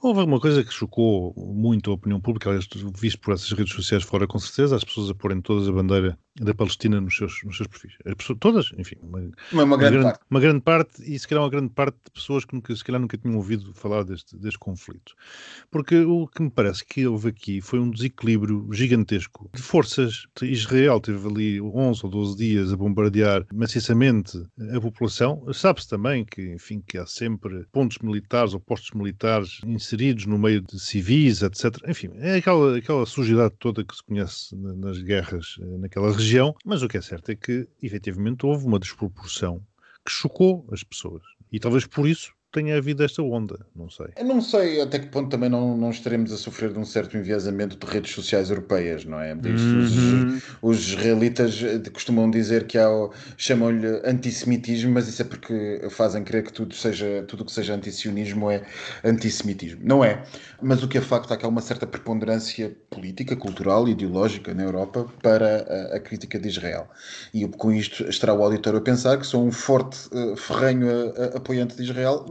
[0.00, 4.04] Houve uma coisa que chocou muito a opinião pública, aliás, visto por essas redes sociais
[4.04, 7.56] fora, com certeza, as pessoas a porem todas a bandeira da Palestina nos seus, nos
[7.56, 7.94] seus perfis.
[8.04, 9.18] As pessoas, todas, enfim, uma,
[9.52, 10.24] uma, uma, grande, grande, parte.
[10.30, 13.00] uma grande parte, e se calhar uma grande parte de pessoas que nunca, se calhar
[13.00, 15.14] nunca tinham ouvido falar deste, deste conflito.
[15.70, 20.26] Porque o que me parece que houve aqui foi um desequilíbrio gigantesco de forças.
[20.42, 24.40] Israel teve ali 11 ou 12 dias a bombardear maciçamente
[24.74, 25.44] a população.
[25.52, 30.60] Sabe-se também que, enfim, que há sempre pontos militares ou postos militares inseridos no meio
[30.60, 31.76] de civis, etc.
[31.88, 36.82] Enfim, é aquela, aquela sujidade toda que se conhece nas guerras eh, naquela região, mas
[36.82, 39.64] o que é certo é que, efetivamente, houve uma desproporção
[40.04, 41.22] que chocou as pessoas.
[41.50, 44.06] E talvez por isso tenha havido esta onda, não sei.
[44.16, 47.16] Eu não sei até que ponto também não, não estaremos a sofrer de um certo
[47.16, 49.34] enviesamento de redes sociais europeias, não é?
[49.34, 50.36] Uhum.
[50.62, 52.88] Os, os, israelitas eh, costumam dizer que há,
[53.36, 58.50] chamam-lhe antissemitismo, mas isso é porque fazem crer que tudo seja, tudo que seja antisionismo
[58.50, 58.62] é
[59.04, 59.80] antissemitismo.
[59.84, 60.22] Não é.
[60.62, 64.54] Mas o que é facto é que há uma certa preponderância política, cultural e ideológica
[64.54, 66.88] na Europa para a, a crítica de Israel.
[67.34, 71.36] E com isto estará o auditório a pensar que sou um forte uh, ferrenho a,
[71.36, 72.24] apoiante de Israel,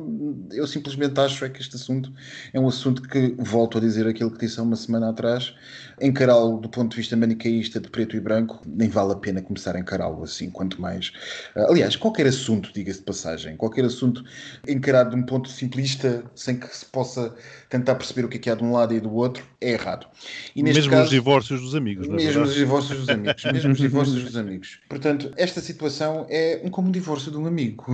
[0.52, 2.12] eu simplesmente acho é que este assunto
[2.54, 5.54] é um assunto que, volto a dizer aquilo que disse há uma semana atrás,
[6.02, 9.76] encará-lo do ponto de vista manicaísta de preto e branco, nem vale a pena começar
[9.76, 11.12] a encará-lo assim, quanto mais.
[11.56, 14.24] Uh, aliás, qualquer assunto, diga-se de passagem, qualquer assunto
[14.68, 17.34] encarado de um ponto simplista, sem que se possa
[17.70, 20.08] tentar perceber o que é que há de um lado e do outro, é errado.
[20.56, 23.72] E mesmo caso, os divórcios dos amigos, não é Mesmo os divórcios dos amigos, mesmo
[23.72, 24.80] os divórcios dos amigos.
[24.90, 27.86] Portanto, esta situação é um como um divórcio de um amigo.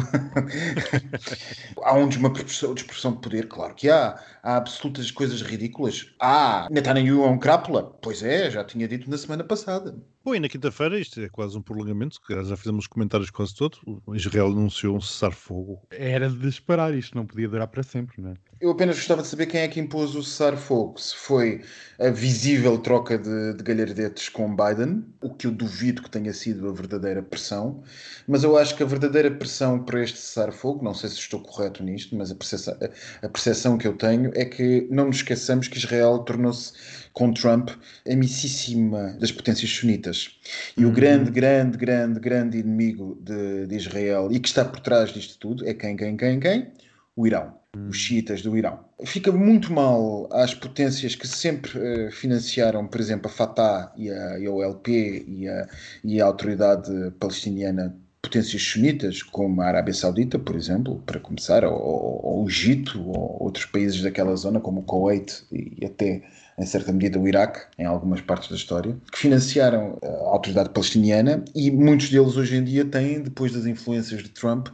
[1.81, 2.73] há onde uma dispersão
[3.13, 4.19] de poder, claro que há.
[4.41, 6.07] Há absolutas coisas ridículas.
[6.19, 7.92] Ah, Netanyahu é um crápula?
[8.03, 9.95] Pois é, já tinha dito na semana passada.
[10.25, 13.79] Bom, e na quinta-feira, isto é quase um prolongamento, já fizemos os comentários quase todos,
[14.13, 15.81] Israel anunciou um cessar-fogo.
[15.89, 18.33] Era de esperar, isto não podia durar para sempre, não é?
[18.63, 20.97] Eu apenas gostava de saber quem é que impôs o cessar-fogo.
[20.97, 21.63] Se foi
[21.99, 26.69] a visível troca de, de galhardetes com Biden, o que eu duvido que tenha sido
[26.69, 27.83] a verdadeira pressão,
[28.25, 31.83] mas eu acho que a verdadeira pressão para este cessar-fogo, não sei se estou correto
[31.83, 32.77] nisto, mas a percepção,
[33.21, 36.71] a percepção que eu tenho é que não nos esqueçamos que Israel tornou-se
[37.11, 37.69] com Trump,
[38.09, 40.39] amicíssima das potências sunitas.
[40.77, 40.91] E uhum.
[40.91, 45.37] o grande, grande, grande, grande inimigo de, de, Israel e que está por trás disto
[45.37, 46.71] tudo é quem, quem, quem, quem?
[47.15, 47.53] O Irão.
[47.89, 48.79] Os xiitas do Irão.
[49.05, 54.39] Fica muito mal às potências que sempre uh, financiaram, por exemplo, a Fatah e a,
[54.39, 55.67] e a OLP e a,
[56.03, 61.73] e a autoridade palestiniana potências sunitas, como a Arábia Saudita, por exemplo, para começar, ou,
[61.73, 66.23] ou, ou o Egito, ou outros países daquela zona, como o Kuwait e até
[66.57, 71.43] em certa medida, o Iraque, em algumas partes da história, que financiaram a autoridade palestiniana
[71.55, 74.67] e muitos deles hoje em dia têm, depois das influências de Trump,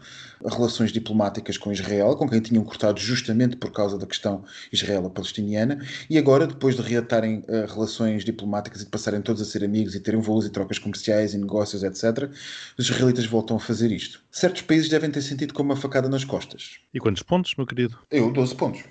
[0.46, 6.18] relações diplomáticas com Israel, com quem tinham cortado justamente por causa da questão israelo-palestiniana, e
[6.18, 10.00] agora, depois de reatarem uh, relações diplomáticas e de passarem todos a ser amigos e
[10.00, 12.30] terem voos e trocas comerciais e negócios, etc.,
[12.78, 14.22] os israelitas voltam a fazer isto.
[14.32, 16.80] Certos países devem ter sentido como uma facada nas costas.
[16.94, 17.98] E quantos pontos, meu querido?
[18.12, 18.84] Eu, 12 pontos.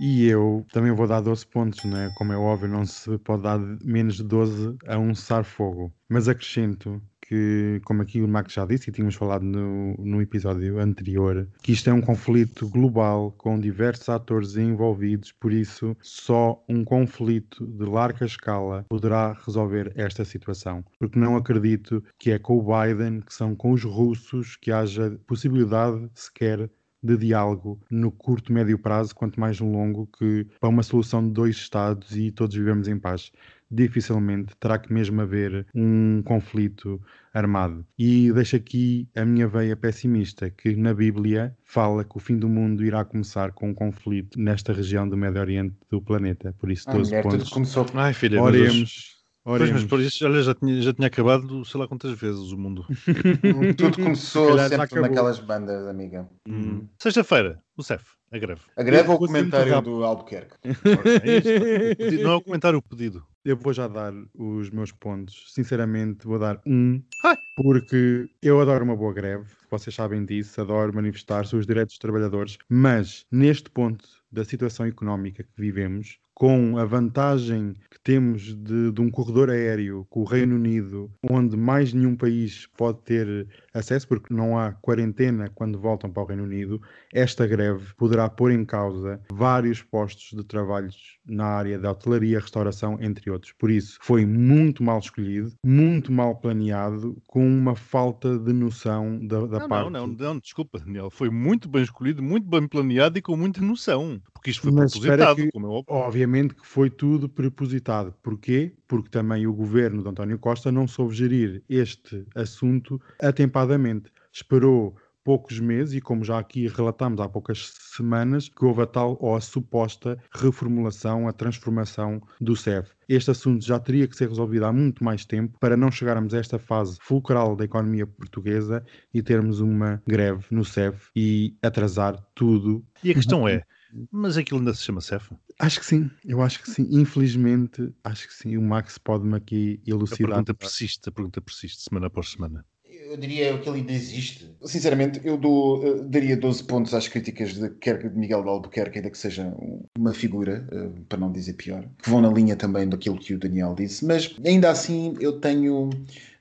[0.00, 2.10] E eu também vou dar 12 pontos, né?
[2.16, 5.92] como é óbvio, não se pode dar menos de 12 a um cessar-fogo.
[6.08, 10.78] Mas acrescento que, como aqui o Max já disse e tínhamos falado no, no episódio
[10.78, 16.84] anterior, que isto é um conflito global com diversos atores envolvidos, por isso só um
[16.84, 20.84] conflito de larga escala poderá resolver esta situação.
[20.98, 25.18] Porque não acredito que é com o Biden, que são com os russos, que haja
[25.26, 26.70] possibilidade sequer
[27.04, 31.30] de diálogo no curto médio prazo, quanto mais no longo, que para uma solução de
[31.32, 33.30] dois Estados e todos vivemos em paz.
[33.70, 37.00] Dificilmente terá que mesmo haver um conflito
[37.32, 37.84] armado.
[37.98, 42.48] E deixo aqui a minha veia pessimista, que na Bíblia fala que o fim do
[42.48, 46.54] mundo irá começar com um conflito nesta região do Médio Oriente do planeta.
[46.58, 47.50] Por isso, 12 mulher, tudo pontos.
[47.50, 47.86] começou.
[47.94, 49.23] Ai, filha, mas Oremos.
[49.44, 52.56] Pois, mas por isso, olha, já tinha, já tinha acabado sei lá quantas vezes o
[52.56, 52.86] mundo.
[53.76, 56.26] Tudo começou Se sempre naquelas bandas, amiga.
[56.48, 56.86] Hum.
[56.98, 58.62] Sexta-feira, o CEF, a greve.
[58.74, 60.56] A greve ou o comentário do Albuquerque?
[60.64, 63.22] É não é o comentário, o pedido.
[63.44, 65.52] Eu vou já dar os meus pontos.
[65.52, 67.36] Sinceramente, vou dar um, Ai.
[67.56, 69.44] porque eu adoro uma boa greve.
[69.70, 72.56] Vocês sabem disso, adoro manifestar-se os direitos dos trabalhadores.
[72.66, 79.00] Mas, neste ponto da situação económica que vivemos, com a vantagem que temos de, de
[79.00, 84.34] um corredor aéreo com o Reino Unido, onde mais nenhum país pode ter acesso, porque
[84.34, 86.80] não há quarentena quando voltam para o Reino Unido,
[87.12, 90.88] esta greve poderá pôr em causa vários postos de trabalho
[91.26, 93.52] na área da hotelaria, restauração, entre outros.
[93.52, 99.46] Por isso, foi muito mal escolhido, muito mal planeado, com uma falta de noção da,
[99.46, 99.90] da Não, parte.
[99.90, 101.10] não, não, não, desculpa, Daniel.
[101.10, 104.20] Foi muito bem escolhido, muito bem planeado e com muita noção.
[104.44, 105.84] Porque isto foi Mas propositado, que- como é óbvio.
[105.94, 108.14] Obviamente que foi tudo prepositado.
[108.22, 108.74] Porquê?
[108.86, 114.12] Porque também o governo de António Costa não soube gerir este assunto atempadamente.
[114.30, 119.16] Esperou poucos meses e, como já aqui relatámos há poucas semanas, que houve a tal
[119.18, 122.90] ou a suposta reformulação, a transformação do CEF.
[123.08, 126.38] Este assunto já teria que ser resolvido há muito mais tempo para não chegarmos a
[126.38, 132.84] esta fase fulcral da economia portuguesa e termos uma greve no CEF e atrasar tudo
[133.02, 133.62] E a questão é,
[134.10, 135.30] mas aquilo ainda se chama CEF?
[135.58, 136.86] Acho que sim, eu acho que sim.
[136.90, 138.56] Infelizmente, acho que sim.
[138.56, 140.28] O Max pode-me aqui A elucidar.
[140.28, 142.64] pergunta persiste, a pergunta persiste, semana após semana.
[142.86, 144.50] Eu diria que ele ainda existe.
[144.64, 148.98] Sinceramente, eu dou, eh, daria 12 pontos às críticas de, quer de Miguel de Albuquerque,
[148.98, 152.56] ainda que seja um- uma figura, eh, para não dizer pior, que vão na linha
[152.56, 155.90] também daquilo que o Daniel disse, mas ainda assim eu tenho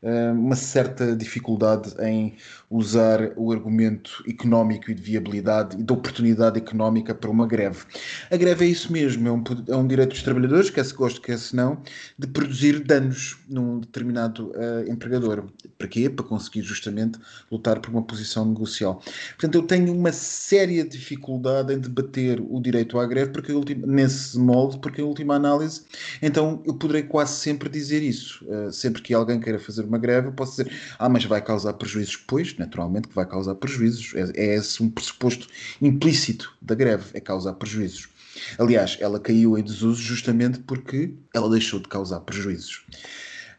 [0.06, 2.36] eh, uma certa dificuldade em
[2.77, 7.83] usar o argumento económico e de viabilidade e de oportunidade económica para uma greve.
[8.31, 11.21] A greve é isso mesmo, é um, é um direito dos trabalhadores, quer se goste,
[11.21, 11.81] quer se não,
[12.17, 15.45] de produzir danos num determinado eh, empregador.
[15.77, 16.09] Para quê?
[16.09, 17.19] Para conseguir justamente
[17.51, 19.01] lutar por uma posição negocial.
[19.38, 23.86] Portanto, eu tenho uma séria dificuldade em debater o direito à greve porque, em última-
[23.88, 25.81] nesse molde, porque em última análise,
[26.21, 28.43] então eu poderei quase sempre dizer isso.
[28.49, 31.73] Eh, sempre que alguém queira fazer uma greve, eu posso dizer, ah, mas vai causar
[31.73, 32.15] prejuízos.
[32.17, 34.13] Pois, naturalmente que vai causar prejuízos.
[34.15, 35.47] É, é esse um pressuposto
[35.82, 38.10] implícito da greve, é causar prejuízos.
[38.58, 42.86] Aliás, ela caiu em desuso justamente porque ela deixou de causar prejuízos.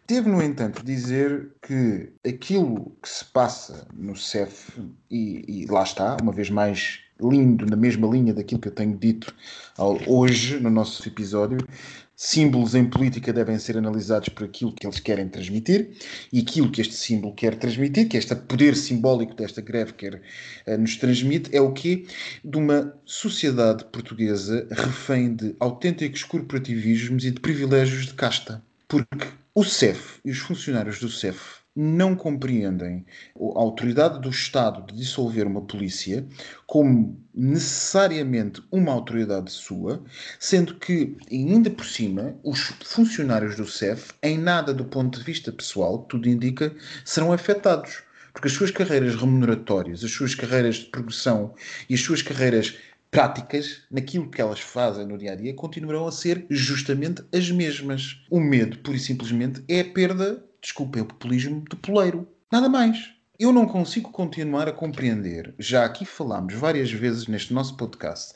[0.07, 4.71] Devo, no entanto, dizer que aquilo que se passa no CEF,
[5.11, 8.97] e, e lá está, uma vez mais lindo, na mesma linha daquilo que eu tenho
[8.99, 9.35] dito
[9.79, 11.59] ao- hoje no nosso episódio,
[12.17, 15.91] símbolos em política devem ser analisados por aquilo que eles querem transmitir
[16.33, 20.23] e aquilo que este símbolo quer transmitir, que este poder simbólico desta greve quer
[20.67, 22.07] eh, nos transmite, é o quê?
[22.45, 28.63] De uma sociedade portuguesa refém de autênticos corporativismos e de privilégios de casta.
[28.87, 33.05] Porque o CEF e os funcionários do CEF não compreendem
[33.37, 36.27] a autoridade do Estado de dissolver uma polícia
[36.67, 40.03] como necessariamente uma autoridade sua,
[40.39, 45.51] sendo que, ainda por cima, os funcionários do CEF, em nada do ponto de vista
[45.51, 46.75] pessoal, tudo indica,
[47.05, 48.03] serão afetados.
[48.33, 51.55] Porque as suas carreiras remuneratórias, as suas carreiras de progressão
[51.89, 52.77] e as suas carreiras
[53.15, 58.25] práticas, naquilo que elas fazem no dia a dia, continuarão a ser justamente as mesmas.
[58.29, 62.27] O medo, pura e simplesmente, é a perda, desculpem o populismo, do poleiro.
[62.51, 63.13] Nada mais.
[63.37, 68.33] Eu não consigo continuar a compreender, já aqui falámos várias vezes neste nosso podcast,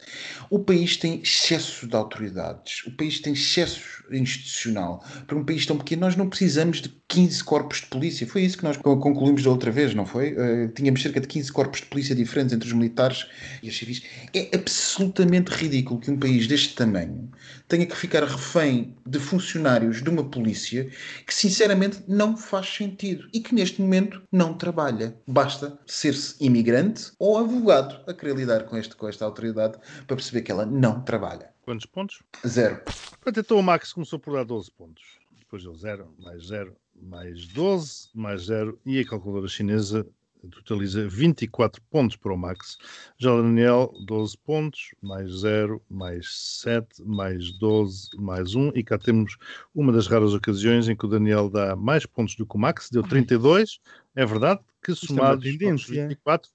[0.50, 5.04] o país tem excesso de autoridades, o país tem excesso institucional.
[5.24, 6.88] Para um país tão pequeno, nós não precisamos de
[7.18, 8.24] 15 corpos de polícia.
[8.28, 10.34] Foi isso que nós concluímos da outra vez, não foi?
[10.34, 13.26] Uh, tínhamos cerca de 15 corpos de polícia diferentes entre os militares
[13.60, 14.04] e os civis.
[14.32, 17.28] É absolutamente ridículo que um país deste tamanho
[17.66, 20.88] tenha que ficar refém de funcionários de uma polícia
[21.26, 25.16] que, sinceramente, não faz sentido e que, neste momento, não trabalha.
[25.26, 30.42] Basta ser-se imigrante ou advogado a querer lidar com, este, com esta autoridade para perceber
[30.42, 31.50] que ela não trabalha.
[31.62, 32.22] Quantos pontos?
[32.46, 32.80] Zero.
[32.84, 35.02] Portanto, então o Max começou por dar 12 pontos.
[35.36, 38.78] Depois deu 0, mais 0, mais 12, mais 0.
[38.84, 40.06] E a calculadora chinesa
[40.50, 42.76] totaliza 24 pontos para o Max.
[43.18, 46.26] Já o Daniel, 12 pontos, mais 0, mais
[46.62, 48.72] 7, mais 12, mais 1.
[48.74, 49.36] E cá temos
[49.74, 52.88] uma das raras ocasiões em que o Daniel dá mais pontos do que o Max,
[52.90, 53.80] deu 32.
[54.14, 56.50] É verdade que somados é aos 24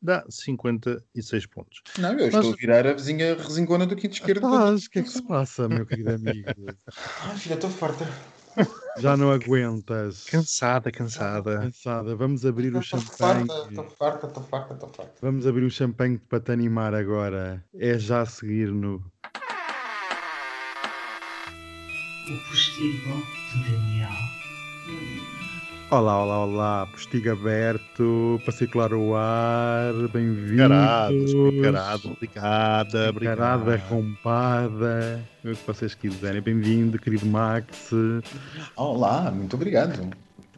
[0.00, 1.82] dá 56 pontos.
[1.98, 4.42] Não, eu Mas- estou a virar a vizinha resingona do quinto esquerdo.
[4.48, 6.46] Rapaz, o que é que se passa, meu querido amigo?
[7.24, 8.06] Ah, filha, estou farta.
[8.98, 10.24] Já não aguentas.
[10.24, 11.60] Cansada, cansada.
[11.60, 12.16] Cansada.
[12.16, 13.46] Vamos abrir o champanhe.
[13.68, 15.14] estou farta, estou farta, estou farta.
[15.22, 17.64] Vamos abrir o champanhe para te animar agora.
[17.74, 18.96] É já a seguir no.
[22.26, 24.27] O postigo de Daniel.
[25.90, 26.86] Olá, olá, olá.
[26.86, 29.94] Postigo aberto para circular o ar.
[30.12, 30.58] Bem-vindos.
[31.62, 33.76] Caradas, picarada, obrigada, obrigada.
[33.88, 35.24] rompada.
[35.42, 36.42] O que vocês quiserem.
[36.42, 37.90] Bem-vindo, querido Max.
[38.76, 40.10] Olá, muito obrigado.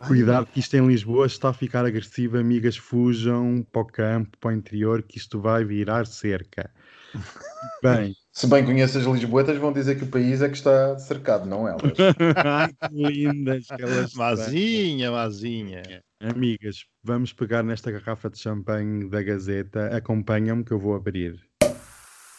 [0.04, 2.36] Cuidado que isto em Lisboa está a ficar agressivo.
[2.36, 6.68] Amigas, fujam para o campo, para o interior, que isto vai virar cerca.
[7.80, 11.46] Bem, Se bem conheces as Lisboetas, vão dizer que o país é que está cercado,
[11.46, 11.82] não elas.
[12.36, 14.24] ai que lindas que elas são.
[14.24, 15.82] Mazinha, mazinha.
[16.20, 19.96] Amigas, vamos pegar nesta garrafa de champanhe da Gazeta.
[19.96, 21.49] Acompanham-me que eu vou abrir.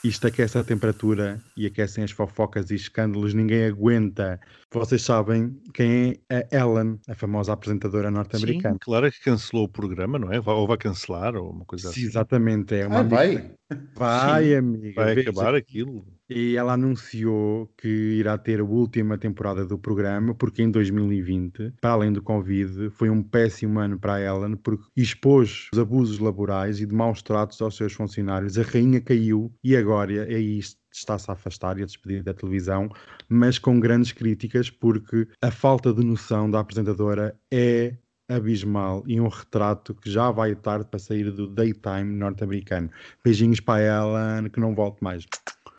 [0.03, 3.35] Isto aquece a temperatura e aquecem as fofocas e escândalos.
[3.35, 4.39] Ninguém aguenta.
[4.73, 8.77] Vocês sabem quem é a Ellen, a famosa apresentadora Sim, norte-americana.
[8.81, 10.39] claro é que cancelou o programa, não é?
[10.43, 12.07] Ou vai cancelar, ou uma coisa Sim, assim.
[12.09, 12.73] exatamente.
[12.73, 13.51] É uma Ah, amiga- vai?
[13.95, 14.55] Vai, Sim.
[14.55, 15.03] amiga.
[15.03, 15.29] Vai veja.
[15.29, 16.03] acabar aquilo.
[16.33, 21.91] E ela anunciou que irá ter a última temporada do programa, porque em 2020, para
[21.91, 26.85] além do Covid, foi um péssimo ano para Ellen, porque expôs os abusos laborais e
[26.85, 28.57] de maus tratos aos seus funcionários.
[28.57, 32.87] A rainha caiu e agora aí está-se a afastar e a despedir da televisão,
[33.27, 37.97] mas com grandes críticas, porque a falta de noção da apresentadora é
[38.31, 42.89] abismal e um retrato que já vai tarde para sair do daytime norte-americano.
[43.23, 45.25] Beijinhos para ela, que não volte mais.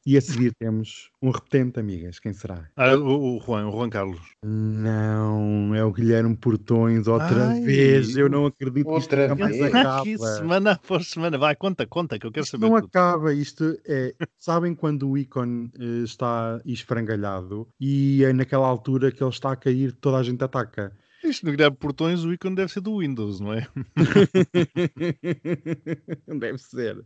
[0.04, 2.18] E a seguir temos um repetente, amigas.
[2.18, 2.68] Quem será?
[2.76, 4.20] Ah, o, o Juan, o Juan Carlos.
[4.44, 8.16] Não, é o Guilherme Portões outra Ai, vez.
[8.16, 9.72] Eu não acredito que isto outra nunca mais vez.
[9.74, 10.02] acaba.
[10.02, 11.38] que semana por semana.
[11.38, 12.86] Vai, conta, conta, que eu quero Isto saber não tudo.
[12.86, 14.12] acaba, isto é.
[14.36, 19.56] Sabem quando o ícone eh, está esfrangalhado e é naquela altura que ele está a
[19.56, 20.92] cair, toda a gente ataca.
[21.24, 23.66] Isto no Guilherme Portões, o ícone deve ser do Windows, não é?
[26.26, 27.04] Deve ser.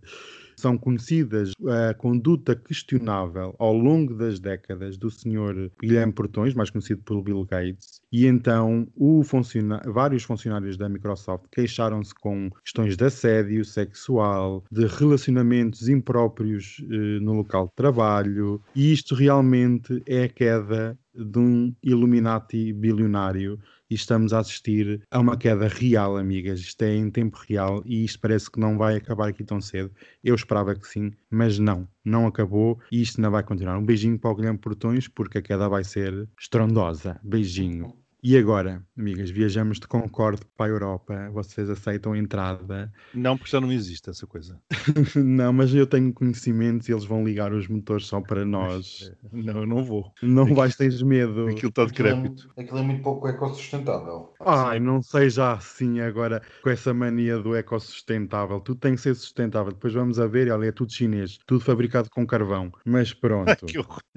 [0.56, 1.52] São conhecidas
[1.90, 5.70] a conduta questionável ao longo das décadas do Sr.
[5.80, 8.88] Guilherme Portões, mais conhecido pelo Bill Gates, e então
[9.24, 17.20] funciona- vários funcionários da Microsoft queixaram-se com questões de assédio sexual, de relacionamentos impróprios eh,
[17.20, 23.58] no local de trabalho, e isto realmente é a queda de um Illuminati bilionário
[23.90, 26.60] e estamos a assistir a uma queda real, amigas.
[26.60, 29.90] Isto é em tempo real e isto parece que não vai acabar aqui tão cedo.
[30.22, 33.78] Eu esperava que sim, mas não, não acabou e isto ainda vai continuar.
[33.78, 37.20] Um beijinho para o Guilherme Portões, porque a queda vai ser estrondosa.
[37.22, 38.05] Beijinho.
[38.28, 41.30] E agora, amigas, viajamos de Concorde para a Europa.
[41.30, 42.92] Vocês aceitam a entrada?
[43.14, 44.60] Não, porque já não existe essa coisa.
[45.14, 49.12] não, mas eu tenho conhecimentos e eles vão ligar os motores só para nós.
[49.32, 50.12] Não, eu não vou.
[50.22, 51.46] Não vais ter medo.
[51.46, 52.50] Aquilo está decrépito.
[52.58, 54.32] Aquilo é muito pouco ecossustentável.
[54.40, 58.58] Ai, não seja assim agora com essa mania do ecossustentável.
[58.60, 59.72] Tudo tem que ser sustentável.
[59.72, 62.72] Depois vamos a ver, olha, é tudo chinês, tudo fabricado com carvão.
[62.84, 63.66] Mas pronto.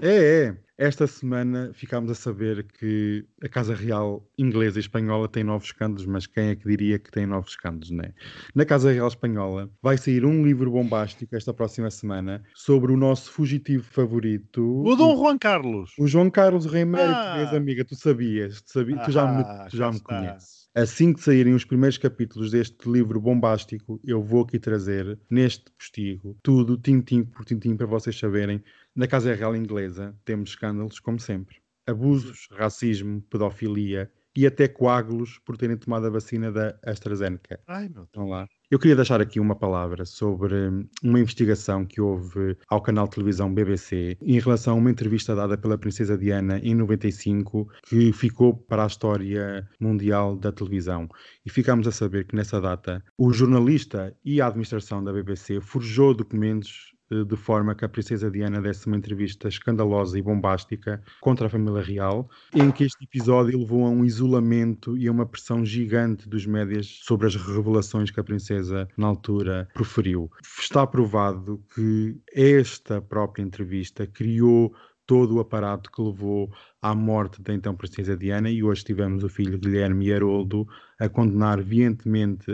[0.01, 0.68] É, é.
[0.81, 6.05] Esta semana ficámos a saber que a Casa Real inglesa e espanhola tem novos escândalos,
[6.05, 8.13] mas quem é que diria que tem novos escândalos, né?
[8.55, 13.29] Na Casa Real Espanhola vai sair um livro bombástico esta próxima semana sobre o nosso
[13.29, 14.61] fugitivo favorito.
[14.85, 15.91] O Dom Juan Carlos.
[15.99, 17.55] O João Carlos Rei Mérito, Ah.
[17.57, 20.15] amiga, tu sabias, tu, sabi- tu já me, Ah, tu já me está.
[20.17, 20.59] conheces.
[20.75, 26.37] Assim que saírem os primeiros capítulos deste livro bombástico, eu vou aqui trazer, neste postigo,
[26.43, 28.63] tudo tintim por tintim para vocês saberem.
[28.95, 31.57] Na Casa Real Inglesa temos escândalos, como sempre.
[31.87, 37.59] Abusos, racismo, pedofilia e até coágulos por terem tomado a vacina da AstraZeneca.
[37.67, 38.07] Ai, meu Deus.
[38.07, 38.47] Estão lá.
[38.71, 40.55] Eu queria deixar aqui uma palavra sobre
[41.03, 45.57] uma investigação que houve ao canal de televisão BBC em relação a uma entrevista dada
[45.57, 51.09] pela Princesa Diana em 95 que ficou para a história mundial da televisão.
[51.43, 56.13] E ficámos a saber que nessa data o jornalista e a administração da BBC forjou
[56.13, 61.49] documentos de forma que a princesa Diana desse uma entrevista escandalosa e bombástica contra a
[61.49, 66.29] família real, em que este episódio levou a um isolamento e a uma pressão gigante
[66.29, 70.29] dos médias sobre as revelações que a princesa na altura proferiu.
[70.59, 74.73] Está provado que esta própria entrevista criou
[75.09, 76.51] todo o aparato que levou
[76.81, 80.67] à morte da então princesa Diana e hoje tivemos o filho Guilherme Haroldo
[80.99, 82.45] a condenar veementemente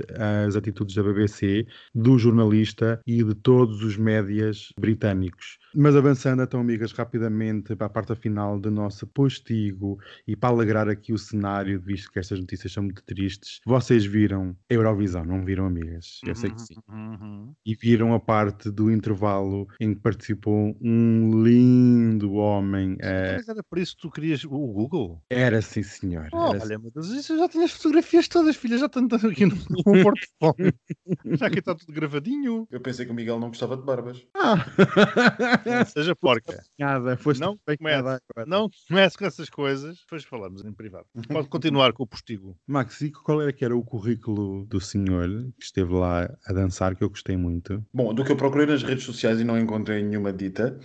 [0.45, 5.57] as atitudes da BBC, do jornalista e de todos os médias britânicos.
[5.73, 9.97] Mas avançando então, amigas, rapidamente para a parte final do nosso postigo
[10.27, 14.55] e para alegrar aqui o cenário, visto que estas notícias são muito tristes, vocês viram
[14.69, 16.19] a Eurovisão, não viram, amigas?
[16.25, 16.75] Eu sei que sim.
[16.87, 17.53] Uhum.
[17.65, 22.95] E viram a parte do intervalo em que participou um lindo homem.
[23.01, 25.21] eh, Mas era por isso que tu querias o Google?
[25.29, 26.29] era sim, senhor.
[26.31, 29.45] Oh, Era olha, meu Deus, isso já tinha as fotografias todas, filha, já estão aqui
[29.45, 30.73] no, no portfólio.
[31.37, 32.65] já que está tudo gravadinho.
[32.71, 34.25] Eu pensei que o Miguel não gostava de barbas.
[34.33, 34.65] Ah!
[35.65, 36.63] Não seja porca.
[36.79, 38.21] Nada, foste Não comece.
[38.47, 41.05] Não comece com essas coisas, depois falamos em privado.
[41.27, 42.57] Pode continuar com o postigo.
[42.65, 45.27] Max, e qual era que era o currículo do senhor
[45.59, 47.83] que esteve lá a dançar, que eu gostei muito?
[47.93, 50.79] Bom, do que eu procurei nas redes sociais e não encontrei nenhuma dita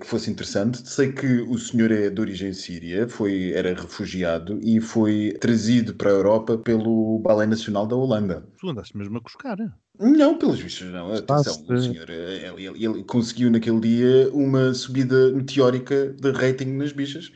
[0.00, 4.80] que fosse interessante, sei que o senhor é de origem síria, foi, era refugiado e
[4.80, 8.46] foi trazido para a Europa pelo Ballet Nacional da Holanda.
[8.58, 9.58] Tu andaste mesmo a cuscar.
[9.98, 11.12] Não, pelos vistos, não.
[11.14, 16.64] Atenção, o senhor eh, ele, ele- ele conseguiu naquele dia uma subida meteórica de rating
[16.76, 17.30] nas bichas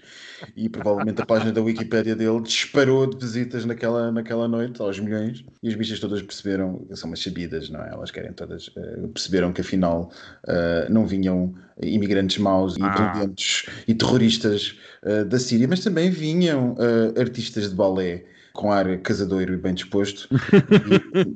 [0.57, 5.45] e provavelmente a página da Wikipédia dele disparou de visitas naquela, naquela noite aos milhões
[5.63, 7.91] e as bichas todas perceberam, são umas sabidas, não é?
[7.91, 10.11] Elas querem todas, eh, perceberam que afinal
[10.49, 13.13] eh, não vinham imigrantes maus e Ah.
[13.13, 16.75] violentos e terroristas eh, da Síria, mas também vinham
[17.17, 18.25] artistas de balé
[18.59, 20.29] com ar casadoiro e bem disposto.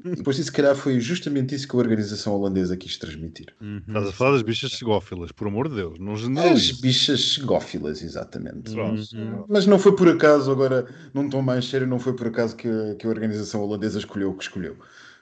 [0.05, 3.55] E, depois, se calhar, foi justamente isso que a organização holandesa quis transmitir.
[3.87, 5.99] Estás a falar das bichas segófilas, por amor de Deus.
[5.99, 8.73] Não As bichas segófilas, exatamente.
[8.73, 9.03] Pronto.
[9.49, 12.69] Mas não foi por acaso, agora, num tom mais sério, não foi por acaso que
[12.69, 14.77] a, que a organização holandesa escolheu o que escolheu.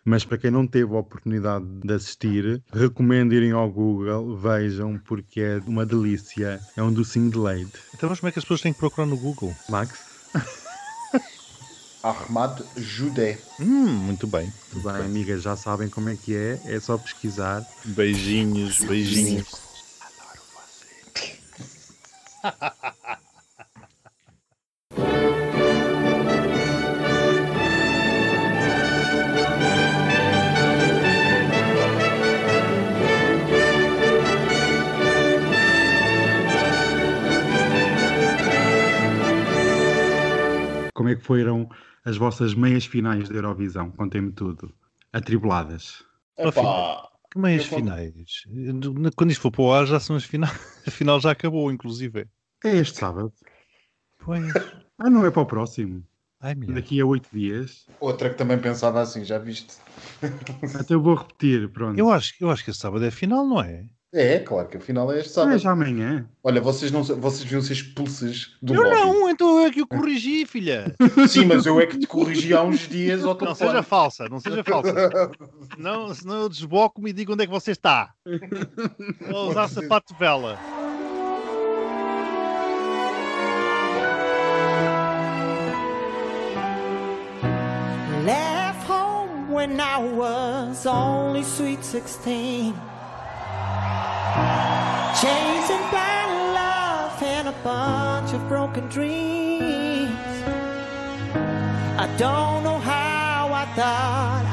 [0.04, 5.40] Mas para quem não teve a oportunidade de assistir, recomendo irem ao Google, vejam, porque
[5.40, 6.60] é uma delícia.
[6.76, 7.78] É um docinho de leite.
[7.94, 9.54] Então, mas como é que as pessoas têm que procurar no Google?
[9.68, 9.98] Max?
[12.02, 13.38] Ahmad Judé.
[13.58, 14.50] Hum, muito bem.
[14.70, 16.60] Tudo bem, amigas, já sabem como é que é.
[16.64, 17.64] É só pesquisar.
[17.84, 19.70] Beijinhos, beijinhos.
[40.94, 41.68] Como é que foram
[42.04, 43.90] as vossas meias finais da Eurovisão?
[43.90, 44.72] Contem-me tudo.
[45.12, 46.02] Atribuladas.
[46.38, 47.80] Epá, Que meias Eu conto.
[47.82, 48.42] finais?
[49.16, 50.52] Quando isto for para o ar, já são as finais.
[50.86, 52.26] A final já acabou, inclusive.
[52.64, 53.32] É este sábado.
[54.18, 54.52] Pois.
[54.98, 56.04] Ah, não é para o próximo.
[56.40, 56.54] Ai.
[56.54, 57.86] Daqui a oito dias.
[58.00, 59.76] outra que também pensava assim, já viste?
[60.78, 61.98] Até eu vou repetir, pronto.
[61.98, 63.86] Eu acho, eu acho que esse sábado é a final, não é?
[64.12, 65.58] É, claro que afinal é este Ah, é sábado.
[65.58, 66.28] já amanhã.
[66.42, 68.96] Olha, vocês, não, vocês deviam ser expulsos do Eu lobby.
[68.96, 70.92] não, então é que eu corrigi, filha.
[71.28, 73.70] Sim, mas eu é que te corrigi há uns dias ao Não telefone.
[73.70, 74.92] seja falsa, não seja falsa.
[75.78, 78.10] Não, senão eu desboco-me e digo onde é que você está.
[79.30, 80.58] Vou usar sapato de vela.
[88.24, 92.74] Left home when I was only sweet 16.
[95.20, 100.16] Chasing blind love and a bunch of broken dreams.
[101.98, 104.44] I don't know how I thought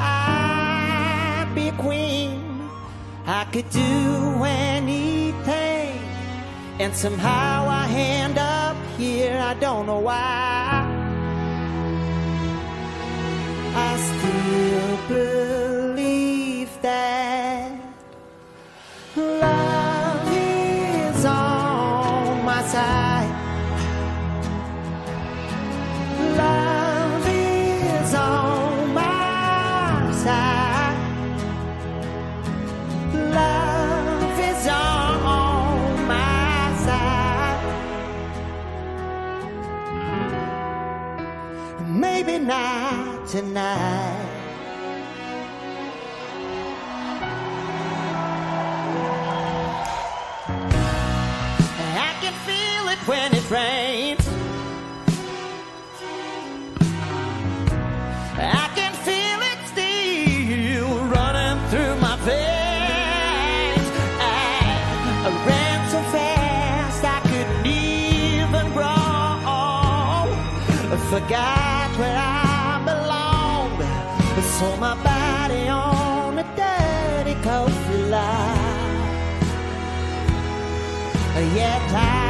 [1.45, 2.69] I'd be a queen.
[3.25, 6.01] I could do anything,
[6.81, 9.39] and somehow I end up here.
[9.39, 10.83] I don't know why.
[13.73, 15.56] I still believe
[43.27, 44.29] tonight.
[51.99, 54.25] I can feel it when it rains.
[58.39, 63.87] I can feel it still running through my veins.
[64.19, 68.93] I ran so fast I couldn't even grow.
[71.09, 72.36] Forgot where I.
[74.57, 78.55] Sold my body on a dirty cold fly.
[81.53, 82.26] Yet I